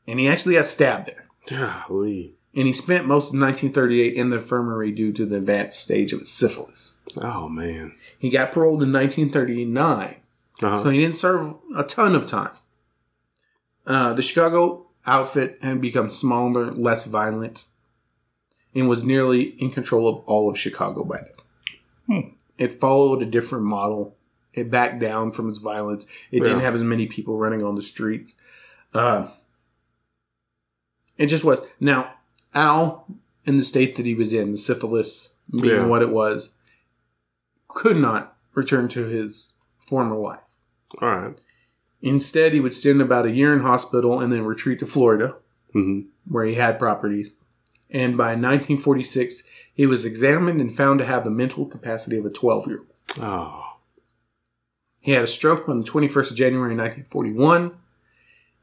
[0.06, 1.26] And he actually got stabbed there.
[1.46, 2.34] Golly.
[2.54, 6.26] And he spent most of 1938 in the infirmary due to the advanced stage of
[6.26, 6.96] syphilis.
[7.16, 7.94] Oh man.
[8.18, 10.16] He got paroled in 1939,
[10.62, 10.82] Uh-huh.
[10.82, 12.52] so he didn't serve a ton of time.
[13.86, 17.66] Uh, the Chicago outfit had become smaller, less violent,
[18.74, 21.18] and was nearly in control of all of Chicago by
[22.08, 22.34] then.
[22.58, 24.16] It followed a different model.
[24.52, 26.06] It backed down from its violence.
[26.32, 28.34] It didn't have as many people running on the streets.
[28.92, 29.28] Uh,
[31.20, 31.60] it just was.
[31.78, 32.14] Now,
[32.54, 33.06] Al,
[33.44, 35.86] in the state that he was in, the syphilis being Yeah.
[35.86, 36.50] what it was,
[37.68, 40.40] could not return to his former life.
[41.00, 41.38] All right.
[42.02, 45.36] Instead, he would spend about a year in hospital and then retreat to Florida,
[45.74, 46.08] Mm-hmm.
[46.32, 47.34] where he had properties.
[47.90, 52.30] And by 1946, he was examined and found to have the mental capacity of a
[52.30, 52.86] 12 year old.
[53.20, 53.76] Oh.
[54.98, 57.72] He had a stroke on the 21st of January 1941,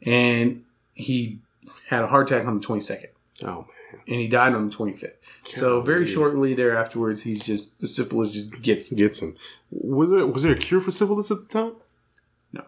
[0.05, 1.39] and he
[1.88, 3.07] had a heart attack on the 22nd,
[3.43, 4.01] Oh man.
[4.07, 5.11] and he died on the 25th.
[5.45, 6.11] So very Golly.
[6.13, 8.97] shortly thereafterwards, he's just the syphilis just gets him.
[8.97, 9.36] Gets him.
[9.72, 11.74] Was there was there a cure for syphilis at the time?
[12.53, 12.63] No,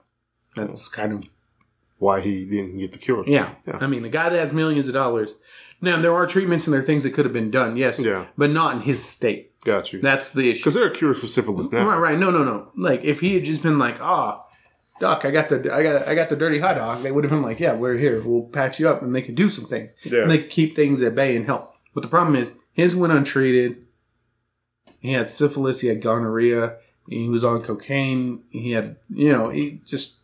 [0.56, 1.24] that's kind of
[1.98, 3.24] Why he didn't get the cure?
[3.28, 3.56] yeah.
[3.68, 3.78] Yeah.
[3.82, 5.36] I mean, the guy that has millions of dollars.
[5.82, 8.26] Now there are treatments and there are things that could have been done, yes, Yeah.
[8.38, 9.46] but not in his state.
[9.66, 10.02] Got you.
[10.02, 10.62] That's the issue.
[10.62, 11.86] Because there are cures for syphilis now.
[11.88, 12.20] Right, right.
[12.20, 12.72] No, no, no.
[12.76, 14.46] Like if he had just been like, ah,
[15.00, 17.04] doc, I got the, I got, I got the dirty hot dog.
[17.04, 18.22] They would have been like, yeah, we're here.
[18.22, 19.96] We'll patch you up, and they could do some things.
[20.04, 20.22] Yeah.
[20.22, 21.74] And they could keep things at bay and help.
[21.94, 23.86] But the problem is, his went untreated.
[25.00, 25.82] He had syphilis.
[25.82, 26.78] He had gonorrhea.
[27.10, 28.44] He was on cocaine.
[28.50, 30.20] He had, you know, he just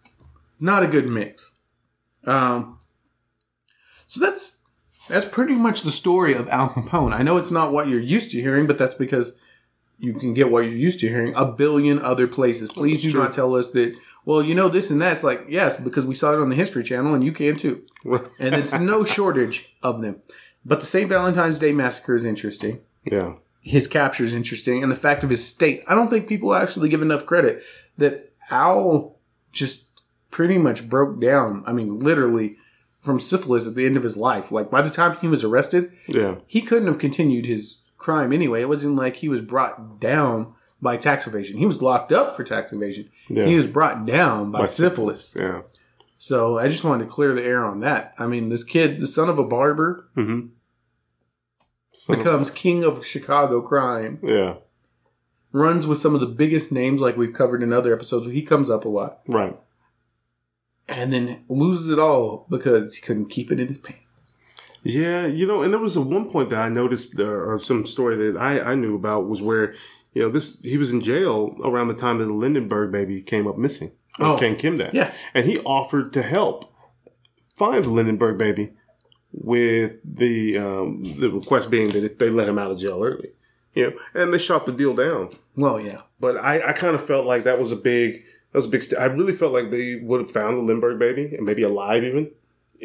[0.59, 1.55] not a good mix.
[2.25, 2.79] Um.
[4.07, 4.59] So that's
[5.07, 7.13] that's pretty much the story of Al Capone.
[7.13, 9.33] I know it's not what you're used to hearing, but that's because
[9.97, 12.69] you can get what you're used to hearing a billion other places.
[12.71, 15.13] Please do not tell us that, well, you know this and that.
[15.15, 17.83] It's like, yes, because we saw it on the History Channel and you can too.
[18.39, 20.21] And it's no shortage of them.
[20.65, 21.07] But the St.
[21.07, 22.81] Valentine's Day Massacre is interesting.
[23.09, 23.35] yeah.
[23.61, 24.83] His capture is interesting.
[24.83, 25.81] And the fact of his state.
[25.87, 27.63] I don't think people actually give enough credit
[27.97, 29.17] that Al
[29.51, 29.85] just
[30.29, 31.63] pretty much broke down.
[31.65, 32.57] I mean, literally
[33.01, 34.51] from syphilis at the end of his life.
[34.51, 36.35] Like by the time he was arrested, Yeah.
[36.45, 38.61] he couldn't have continued his crime anyway.
[38.61, 41.57] It wasn't like he was brought down by tax evasion.
[41.57, 43.09] He was locked up for tax evasion.
[43.29, 43.45] Yeah.
[43.45, 45.35] He was brought down by, By syphilis.
[45.37, 45.61] Yeah.
[46.17, 48.13] So I just wanted to clear the air on that.
[48.17, 50.47] I mean, this kid, the son of a barber, Mm-hmm.
[52.13, 54.55] becomes king of Chicago crime, Yeah.
[55.51, 58.27] runs with some of the biggest names like we've covered in other episodes.
[58.27, 59.21] He comes up a lot.
[59.27, 59.57] Right.
[60.87, 64.01] And then loses it all because he couldn't keep it in his pants.
[64.87, 67.87] Yeah, you know, and there was a one point that I noticed, uh, or some
[67.87, 69.73] story that I, I knew about was where,
[70.13, 73.47] you know, this he was in jail around the time that the Lindenberg baby came
[73.47, 75.11] up missing, Oh, came Kim that, yeah.
[75.33, 76.71] and he offered to help
[77.41, 78.73] find the Lindenberg baby,
[79.31, 83.31] with the um, the request being that they let him out of jail early,
[83.73, 85.31] you know, and they shot the deal down.
[85.55, 86.01] Well, yeah.
[86.19, 88.83] But I, I kind of felt like that was a big that was a big.
[88.83, 92.03] St- I really felt like they would have found the Lindbergh baby and maybe alive
[92.03, 92.31] even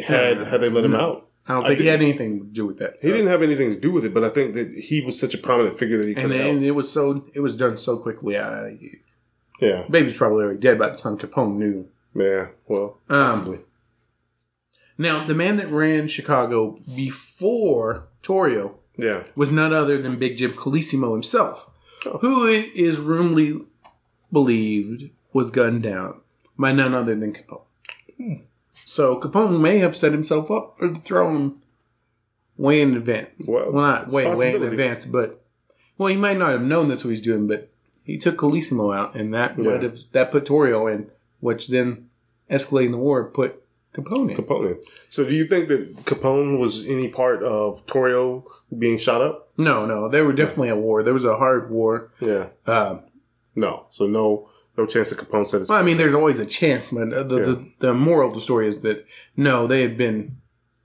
[0.06, 1.28] had had they let him out.
[1.48, 2.94] I don't I think he had anything to do with that.
[3.02, 5.34] He didn't have anything to do with it, but I think that he was such
[5.34, 7.76] a prominent figure that he could and, have and it was so it was done
[7.76, 8.38] so quickly.
[8.38, 8.78] I,
[9.60, 11.88] Yeah, baby's probably already dead by the time Capone knew.
[12.14, 12.48] yeah.
[12.68, 13.58] Well, Um, possibly.
[14.98, 19.24] Now, the man that ran Chicago before Torrio Yeah.
[19.34, 21.70] was none other than Big Jim Colosimo himself,
[22.06, 22.18] Oh.
[22.18, 23.64] who it is rumorly
[24.30, 26.20] believed was gunned down
[26.58, 28.42] by none other than Capone.
[28.90, 31.62] So Capone may have set himself up for the throne
[32.56, 33.46] way in advance.
[33.46, 35.44] Well, not way, way in advance, but
[35.96, 37.70] well, he might not have known that's what he's doing, but
[38.02, 39.70] he took Colosimo out, and that Yeah.
[39.70, 42.08] might have that put Torrio in, which then
[42.50, 43.62] escalating the war put
[43.94, 44.36] Capone in.
[44.36, 44.78] Capone.
[45.08, 48.42] So do you think that Capone was any part of Torrio
[48.76, 49.52] being shot up?
[49.56, 51.04] no, no, they were definitely at war.
[51.04, 52.10] There was a hard war.
[52.18, 52.48] Yeah.
[52.66, 53.02] Um,
[53.54, 53.86] No.
[53.90, 57.10] So no no chance that Capone said well, I mean, there's always a chance, but
[57.10, 57.42] the, Yeah.
[57.44, 59.04] the the moral of the story is that
[59.36, 60.36] no, they had been.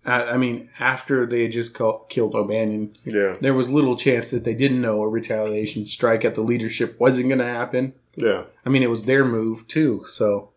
[0.08, 3.38] I, I mean, after they had just call, killed O'Banion, Yeah.
[3.42, 7.28] there was little chance that they didn't know a retaliation strike at the leadership wasn't
[7.30, 7.94] going to happen.
[8.16, 8.44] Yeah.
[8.66, 10.06] I mean, it was their move too.
[10.08, 10.52] So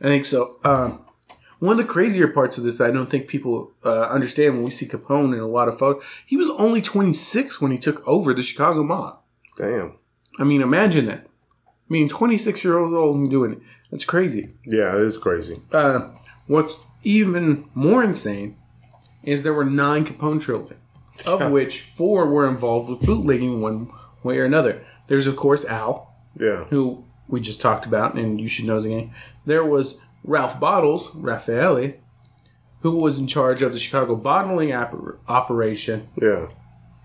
[0.00, 0.58] I think so.
[0.64, 1.04] Um,
[1.58, 4.64] one of the crazier parts of this that I don't think people uh, understand when
[4.64, 8.06] we see Capone in a lot of photos, he was only 26 when he took
[8.08, 9.18] over the Chicago mob.
[9.58, 9.96] Damn.
[10.38, 11.26] I mean, imagine that.
[11.88, 13.58] I mean, 26 year old and doing it.
[13.90, 14.50] That's crazy.
[14.66, 15.62] Yeah, it is crazy.
[15.72, 16.10] Uh,
[16.46, 18.56] what's even more insane
[19.22, 20.78] is there were nine Capone children,
[21.26, 23.90] of which four were involved with bootlegging one
[24.22, 24.84] way or another.
[25.06, 26.64] There's, of course, Al, Yeah.
[26.64, 29.12] who we just talked about, and you should know his name.
[29.46, 31.94] There was Ralph Bottles, Raffaele,
[32.80, 36.48] who was in charge of the Chicago bottling oper- operation, Yeah.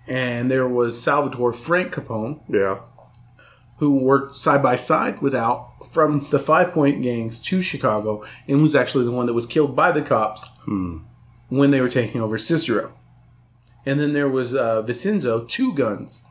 [0.08, 2.80] and there was Salvatore Frank Capone, Yeah.
[3.78, 8.62] Who worked side by side with Al from the Five Point gangs to Chicago, and
[8.62, 12.38] was actually the one that was killed by the cops when they were taking over
[12.38, 12.92] Cicero.
[13.84, 16.22] And then there was uh, Vincenzo, Two Guns,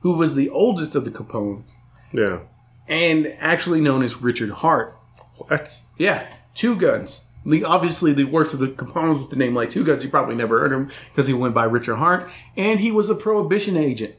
[0.00, 1.70] who was the oldest of the Capones,
[2.12, 2.40] Yeah.
[2.88, 4.94] and actually known as Richard Hart.
[5.36, 5.80] What?
[5.98, 7.22] Yeah, Two Guns.
[7.46, 10.04] The, obviously, the worst of the Capones with the name like Two Guns.
[10.04, 13.14] You probably never heard him because he went by Richard Hart, and he was a
[13.14, 14.16] prohibition agent.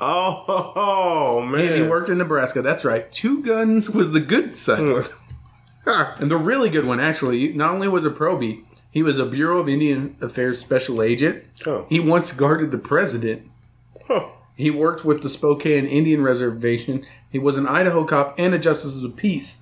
[0.00, 1.66] Oh, oh man.
[1.66, 2.62] And he worked in Nebraska.
[2.62, 3.10] That's right.
[3.12, 5.06] Two Guns was the good side.
[5.86, 9.58] and the really good one, actually, not only was a probie, he was a Bureau
[9.58, 11.44] of Indian Affairs special agent.
[11.66, 11.86] Oh.
[11.88, 13.48] He once guarded the president.
[14.06, 14.28] Huh.
[14.56, 17.06] He worked with the Spokane Indian Reservation.
[17.30, 19.58] He was an Idaho cop and a justice of the peace.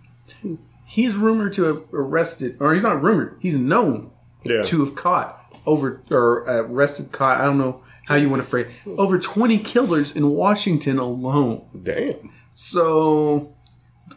[0.87, 4.13] He's rumored to have arrested, or he's not rumored, he's known
[4.45, 4.63] Yeah.
[4.63, 8.67] to have caught over, or arrested, caught, I don't know how you want to phrase
[8.87, 11.67] it, over 20 killers in Washington alone.
[11.83, 12.31] Damn.
[12.55, 13.55] So,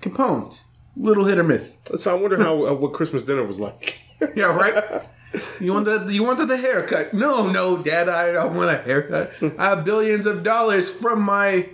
[0.01, 0.65] Capone's,
[0.95, 1.77] little hit or miss.
[1.97, 3.99] So I wonder how uh, what Christmas dinner was like.
[4.35, 5.03] Yeah, right.
[5.59, 7.13] You want the you wanted the haircut?
[7.13, 9.31] No, no, Dad, I don't want a haircut.
[9.59, 11.69] I have billions of dollars from my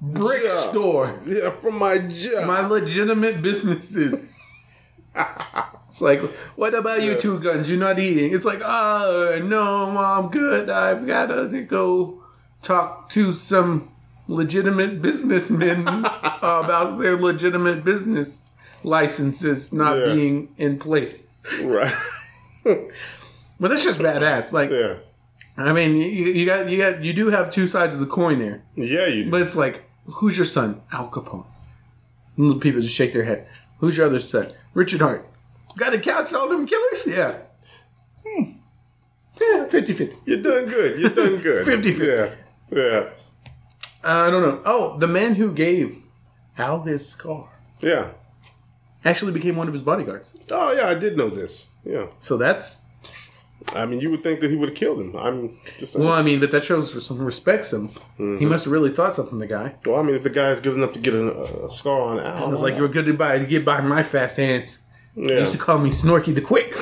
[0.00, 0.50] brick Yeah.
[0.50, 2.46] store, yeah, from my job.
[2.48, 4.28] my legitimate businesses.
[5.88, 6.20] It's like,
[6.56, 7.68] what about you two guns?
[7.70, 8.32] You're not eating.
[8.34, 10.68] It's like, oh no, mom, good.
[10.68, 12.22] I've got to go
[12.62, 13.90] talk to some
[14.28, 15.86] legitimate businessmen
[16.42, 18.40] about their legitimate business
[18.82, 20.12] licenses not Yeah.
[20.14, 21.20] being in place.
[21.62, 21.94] right.
[23.58, 24.52] But that's just badass.
[24.52, 24.96] Like, yeah.
[25.56, 28.38] I mean, you, you got you got you do have two sides of the coin
[28.38, 30.82] there, Yeah, you but it's like, who's your son?
[30.92, 31.46] Al Capone.
[32.36, 33.46] And the people just shake their head.
[33.78, 34.52] Who's your other son?
[34.74, 35.26] Richard Hart.
[35.76, 37.06] Got to catch all them killers?
[37.06, 37.36] Yeah.
[38.26, 38.52] Hmm.
[39.40, 40.16] Yeah, 50 50.
[40.24, 40.98] You're doing good.
[40.98, 41.66] You're doing good.
[41.84, 42.34] 50-50.
[42.70, 42.78] Yeah.
[42.78, 43.10] Yeah.
[44.04, 44.62] I don't know.
[44.64, 45.98] Oh, the man who gave
[46.56, 47.48] Al his scar
[47.80, 48.08] Yeah.
[49.04, 50.32] actually became one of his bodyguards.
[50.50, 51.66] Oh yeah, I did know this.
[51.84, 52.06] Yeah.
[52.20, 52.78] So that's
[53.74, 55.16] I mean, you would think that he would have killed him.
[55.16, 56.04] I'm just saying.
[56.04, 57.90] well, I mean, but that shows for some respects him.
[58.16, 59.38] He must have really thought something.
[59.38, 59.74] The guy.
[59.84, 62.52] Well, I mean, if the guy's good enough to get a, a scar on Al,
[62.52, 64.78] It's like you're good to buy to get by my fast hands.
[65.16, 66.74] They used to call me Snorky the Quick.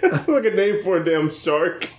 [0.00, 1.90] That's like a name for a damn shark.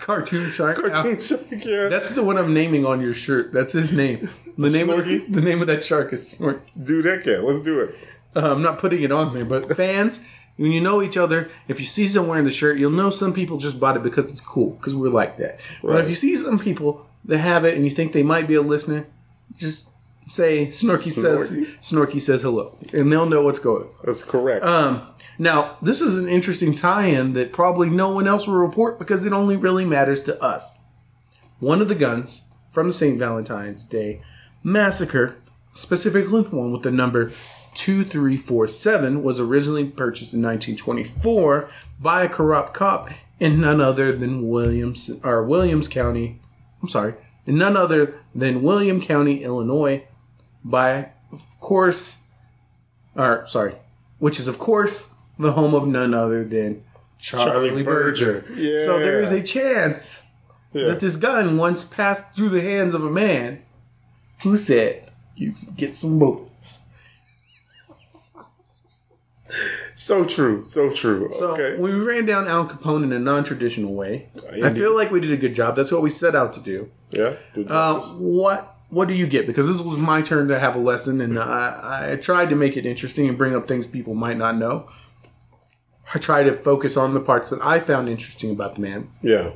[0.00, 0.76] Cartoon shark.
[0.76, 1.22] Cartoon Al.
[1.22, 1.42] shark.
[1.50, 1.88] Yeah.
[1.88, 3.52] That's the one I'm naming on your shirt.
[3.52, 4.28] That's his name.
[4.56, 6.60] The name of the name of that shark is Snorky.
[6.82, 7.94] Dude, heck yeah, let's do it.
[8.34, 10.24] Uh, I'm not putting it on there, but fans,
[10.56, 13.32] when you know each other, if you see someone wearing the shirt, you'll know some
[13.32, 15.60] people just bought it because it's cool, because we're like that.
[15.82, 18.54] But if you see some people that have it and you think they might be
[18.54, 19.06] a listener,
[19.56, 19.88] just
[20.28, 21.50] say Snorky, says
[21.80, 22.20] Snorky?
[22.20, 23.88] Says hello, and they'll know what's going.
[24.04, 24.64] That's correct.
[24.64, 25.06] Um,
[25.38, 29.32] now this is an interesting tie-in that probably no one else will report because it
[29.32, 30.78] only really matters to us.
[31.60, 33.18] One of the guns from the St.
[33.18, 34.22] Valentine's Day
[34.62, 35.36] massacre,
[35.74, 37.32] specifically the one with the number
[37.74, 41.68] 2347, was originally purchased in 1924
[42.00, 43.10] by a corrupt cop
[43.40, 46.40] in none other than Williams or Williams County.
[46.82, 47.14] I'm sorry,
[47.46, 50.06] in none other than William County, Illinois,
[50.68, 52.18] by of course,
[53.14, 53.74] or sorry,
[54.18, 56.84] which is of course the home of none other than
[57.18, 58.40] Charlie, Charlie Birger.
[58.40, 58.54] Birger.
[58.54, 58.84] Yeah.
[58.84, 60.22] So there is a chance
[60.72, 60.88] yeah.
[60.88, 63.62] that this gun once passed through the hands of a man
[64.42, 66.78] who said, "You can get some bullets."
[69.94, 70.64] So true.
[70.64, 71.28] So true.
[71.32, 71.80] So okay.
[71.80, 74.28] we ran down Al Capone in a non-traditional way.
[74.62, 75.74] I feel like we did a good job.
[75.74, 76.90] That's what we set out to do.
[77.10, 77.34] yeah.
[77.54, 79.46] do Uh, what what do you get?
[79.46, 82.76] Because this was my turn to have a lesson, and I, I tried to make
[82.76, 84.88] it interesting and bring up things people might not know.
[86.14, 89.08] I tried to focus on the parts that I found interesting about the man.
[89.22, 89.50] yeah.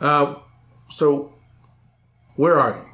[0.00, 0.36] Uh,
[0.88, 1.32] so,
[2.36, 2.84] where are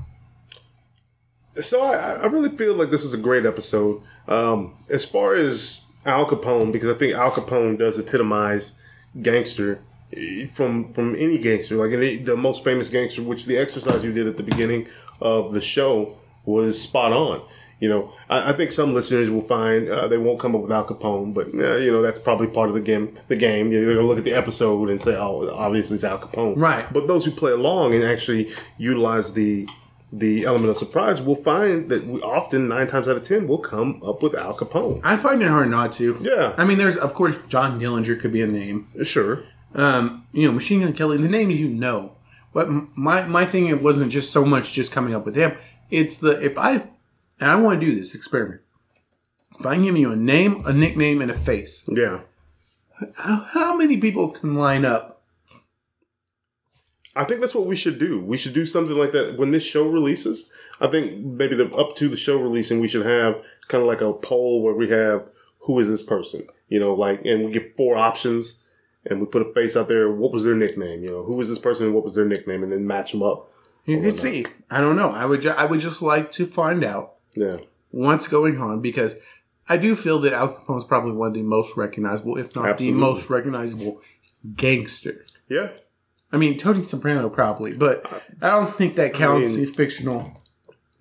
[1.57, 1.63] you?
[1.63, 4.03] So I, I really feel like this is a great episode.
[4.29, 8.73] Um, as far as Al Capone, because I think Al Capone does epitomize
[9.23, 9.81] gangster
[10.53, 14.27] from from any gangster, like any, the most famous gangster, which the exercise you did
[14.27, 14.87] at the beginning
[15.21, 17.43] of the show was spot on.
[17.81, 20.73] You know, I, I think some listeners will find uh, they won't come up with
[20.73, 23.15] Al Capone, but uh, you know that's probably part of the game.
[23.29, 26.57] The game, they're gonna look at the episode and say, "Oh, obviously it's Al Capone."
[26.57, 26.91] Right.
[26.93, 29.69] But those who play along and actually utilize the
[30.13, 33.59] the element of surprise will find that we often nine times out of ten will
[33.59, 35.01] come up with Al Capone.
[35.05, 36.17] I find it hard not to.
[36.23, 36.55] Yeah.
[36.57, 38.87] I mean, there's of course John Dillinger could be a name.
[39.03, 39.43] Sure.
[39.77, 42.13] Um, you know, Machine Gun Kelly, the names you know.
[42.53, 45.57] But my my thing it wasn't just so much just coming up with them.
[45.91, 46.73] It's the if I
[47.41, 48.63] and I want to do this experiment.
[49.61, 52.21] If I can give you a name, a nickname, and a face, Yeah.
[53.17, 55.23] how, how many people can line up?
[57.15, 58.21] I think that's what we should do.
[58.21, 60.51] We should do something like that when this show releases.
[60.81, 63.37] I think maybe the, up to the show releasing, we should have
[63.69, 65.27] kind of like a poll where we have
[65.61, 68.63] who is this person, you know, like, and we get four options
[69.09, 70.11] and we put a face out there.
[70.11, 71.03] What was their nickname?
[71.03, 71.93] You know, who was this person?
[71.93, 72.63] What was their nickname?
[72.63, 73.51] And then match them up.
[73.85, 74.47] You could see.
[74.71, 75.11] I don't know.
[75.13, 77.59] I would ju- I would just like to find out Yeah.
[77.91, 79.15] what's going on because
[79.69, 82.69] I do feel that Al Capone is probably one of the most recognizable, if not
[82.69, 83.01] Absolutely.
[83.01, 84.01] the most recognizable
[84.57, 85.25] gangster.
[85.49, 85.73] Yeah.
[86.33, 88.05] I mean, Tony Soprano probably, but
[88.43, 90.33] I don't think that counts mean- as fictional.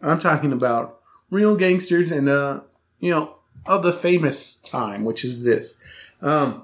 [0.02, 1.00] I'm talking about
[1.32, 2.62] real gangsters and, uh,
[3.00, 5.80] you know, of the famous time, which is this.
[6.22, 6.64] Um,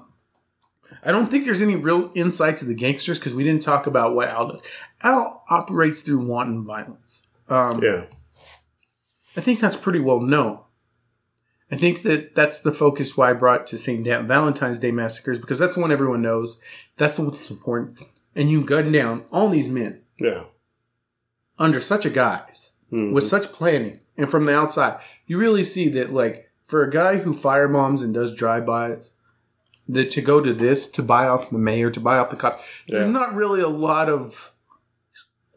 [1.02, 4.14] I don't think there's any real insight to the gangsters because we didn't talk about
[4.14, 4.62] what Al does.
[5.02, 7.26] Al operates through wanton violence.
[7.48, 8.04] Um, Yeah.
[9.36, 10.60] I think that's pretty well known.
[11.70, 14.04] I think that that's the focus why I brought to St.
[14.04, 16.58] Da- Valentine's Day massacres because that's the one everyone knows.
[16.98, 17.98] That's the one that's important.
[18.36, 20.44] And you gun down all these men Yeah.
[21.58, 26.12] under such a guise with such planning and from the outside, you really see that
[26.12, 29.14] like for a guy who firebombs and does drive-bys,
[29.88, 32.62] that to go to this to buy off the mayor to buy off the cops,
[32.86, 33.00] Yeah.
[33.00, 34.52] there's not really a lot of.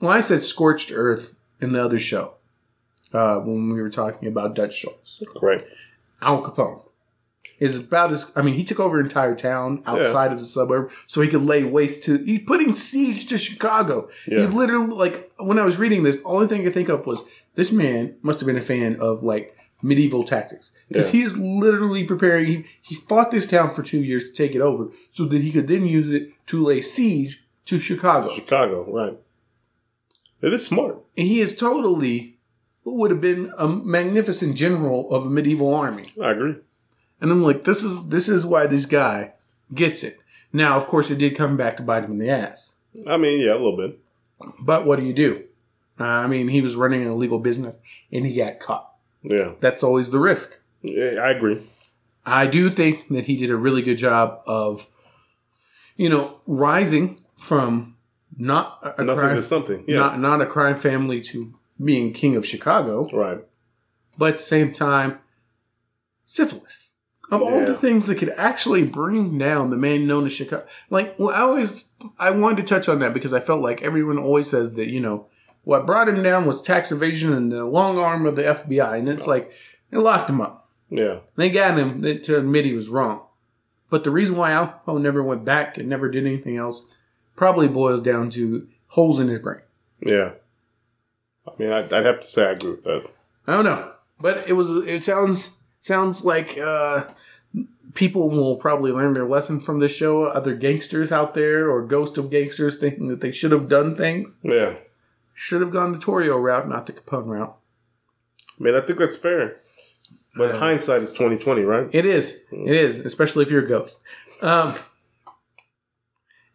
[0.01, 2.35] Well, I said scorched earth in the other show
[3.13, 5.21] uh, when we were talking about Dutch Schultz.
[5.41, 5.65] Right.
[6.21, 6.81] Al Capone
[7.59, 10.91] is about as I mean he took over an entire town outside of the suburb
[11.07, 14.09] so he could lay waste to he's putting siege to Chicago.
[14.27, 14.41] Yeah.
[14.41, 17.05] He literally like when I was reading this, the only thing I could think of
[17.05, 17.21] was
[17.53, 21.11] this man must have been a fan of like medieval tactics because Yeah.
[21.19, 22.47] he is literally preparing.
[22.47, 25.51] He, he fought this town for two years to take it over so that he
[25.51, 28.31] could then use it to lay siege to Chicago.
[28.33, 28.85] Chicago.
[28.91, 29.17] Right.
[30.41, 31.03] It is smart.
[31.17, 32.37] And he is totally
[32.83, 36.05] would have been a magnificent general of a medieval army.
[36.21, 36.55] I agree.
[37.19, 39.33] And I'm like, this is this is why this guy
[39.73, 40.19] gets it.
[40.53, 42.75] Now, of course, it did come back to bite him in the ass.
[43.07, 43.99] I mean, yeah, a little bit.
[44.59, 45.43] But what do you do?
[45.99, 47.77] Uh, I mean, he was running an illegal business
[48.11, 48.91] and he got caught.
[49.25, 49.51] Yeah.
[49.59, 50.59] That's always the risk.
[50.81, 51.61] yeah I agree.
[52.25, 54.87] I do think that he did a really good job of,
[55.95, 57.95] you know, rising from
[58.37, 59.85] not a, Nothing crime, to something.
[59.87, 59.97] Yeah.
[59.97, 61.53] not not a crime family to
[61.83, 63.39] being king of Chicago, right.
[64.17, 65.19] but at the same time,
[66.23, 66.89] syphilis.
[67.31, 71.17] Of all the things that could actually bring down the man known as Chicago, like
[71.17, 71.85] well, I always
[72.19, 74.99] I wanted to touch on that because I felt like everyone always says that you
[74.99, 75.25] know
[75.65, 79.09] what brought him down was tax evasion and the long arm of the FBI, and
[79.09, 79.51] it's like
[79.91, 80.69] they locked him up.
[80.89, 81.19] Yeah.
[81.35, 83.21] They got him to admit he was wrong.
[83.89, 86.85] But the reason why Al Capone never went back and never did anything else
[87.35, 89.61] probably boils down to holes in his brain.
[89.99, 90.31] Yeah.
[91.47, 93.07] I mean, I'd, I'd have to say I agree with that.
[93.47, 94.71] I don't know, but it was.
[94.87, 95.51] It sounds
[95.81, 97.03] sounds like uh,
[97.93, 100.25] people will probably learn their lesson from this show.
[100.25, 104.37] Other gangsters out there or ghost of gangsters thinking that they should have done things,
[104.41, 104.75] Yeah.
[105.35, 107.55] Should have gone the Torrio route, not the Capone route.
[108.57, 109.57] Man, I think that's fair.
[110.35, 111.87] But hindsight is twenty twenty, right?
[111.93, 112.31] It is.
[112.51, 113.97] It is, especially if you're a ghost.
[114.41, 114.73] Um,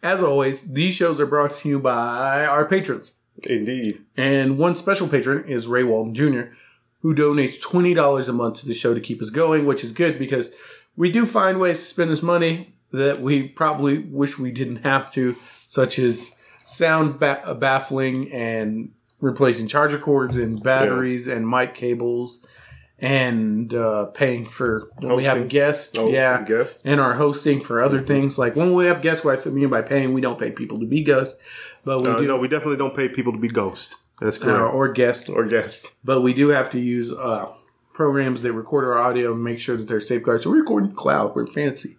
[0.02, 3.14] as always, these shows are brought to you by our patrons.
[3.44, 4.04] Indeed.
[4.16, 6.52] And one special patron is Ray Walton Jr.,
[7.00, 10.18] who donates $20 a month to the show to keep us going, which is good
[10.18, 10.50] because
[10.96, 15.10] we do find ways to spend this money that we probably wish we didn't have
[15.12, 16.32] to, such as
[16.64, 22.40] sound ba- baffling and replacing charger cords and batteries and mic cables
[22.98, 25.96] and uh, paying for when we have guests.
[25.98, 26.80] Oh, yeah, guests.
[26.84, 28.38] and our hosting for other things.
[28.38, 30.86] Like when we have guests, what I mean by paying, we don't pay people to
[30.86, 31.40] be ghosts,
[31.84, 33.96] but we Uh, do no, we definitely don't pay people to be ghost.
[34.20, 34.74] That's uh, correct.
[34.74, 35.92] or guests, or guests.
[36.04, 37.48] but we do have to use uh,
[37.94, 40.42] programs that record our audio and make sure that they're safeguarded.
[40.42, 41.34] So we record in cloud.
[41.34, 41.96] We're fancy.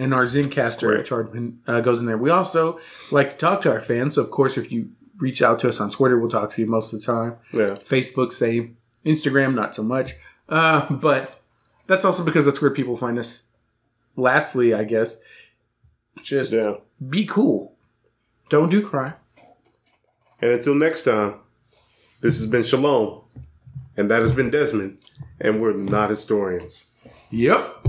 [0.00, 1.28] And our Zencastr charge
[1.66, 2.16] uh, goes in there.
[2.16, 2.80] We also
[3.10, 4.14] like to talk to our fans.
[4.14, 6.66] So of course, if you reach out to us on Twitter, we'll talk to you
[6.66, 7.36] most of the time.
[7.52, 7.74] Yeah.
[7.76, 8.78] Facebook, same.
[9.04, 10.14] Instagram, not so much.
[10.48, 11.38] Uh, but
[11.86, 13.42] that's also because that's where people find us.
[14.16, 15.18] Lastly, I guess,
[16.22, 16.76] just Yeah.
[17.08, 17.76] be cool.
[18.48, 19.14] Don't do crime.
[20.40, 21.34] And until next time,
[22.22, 23.20] this has been Shalom.
[23.98, 24.98] And that has been Desmond.
[25.40, 26.90] And we're not historians.
[27.30, 27.86] Yep.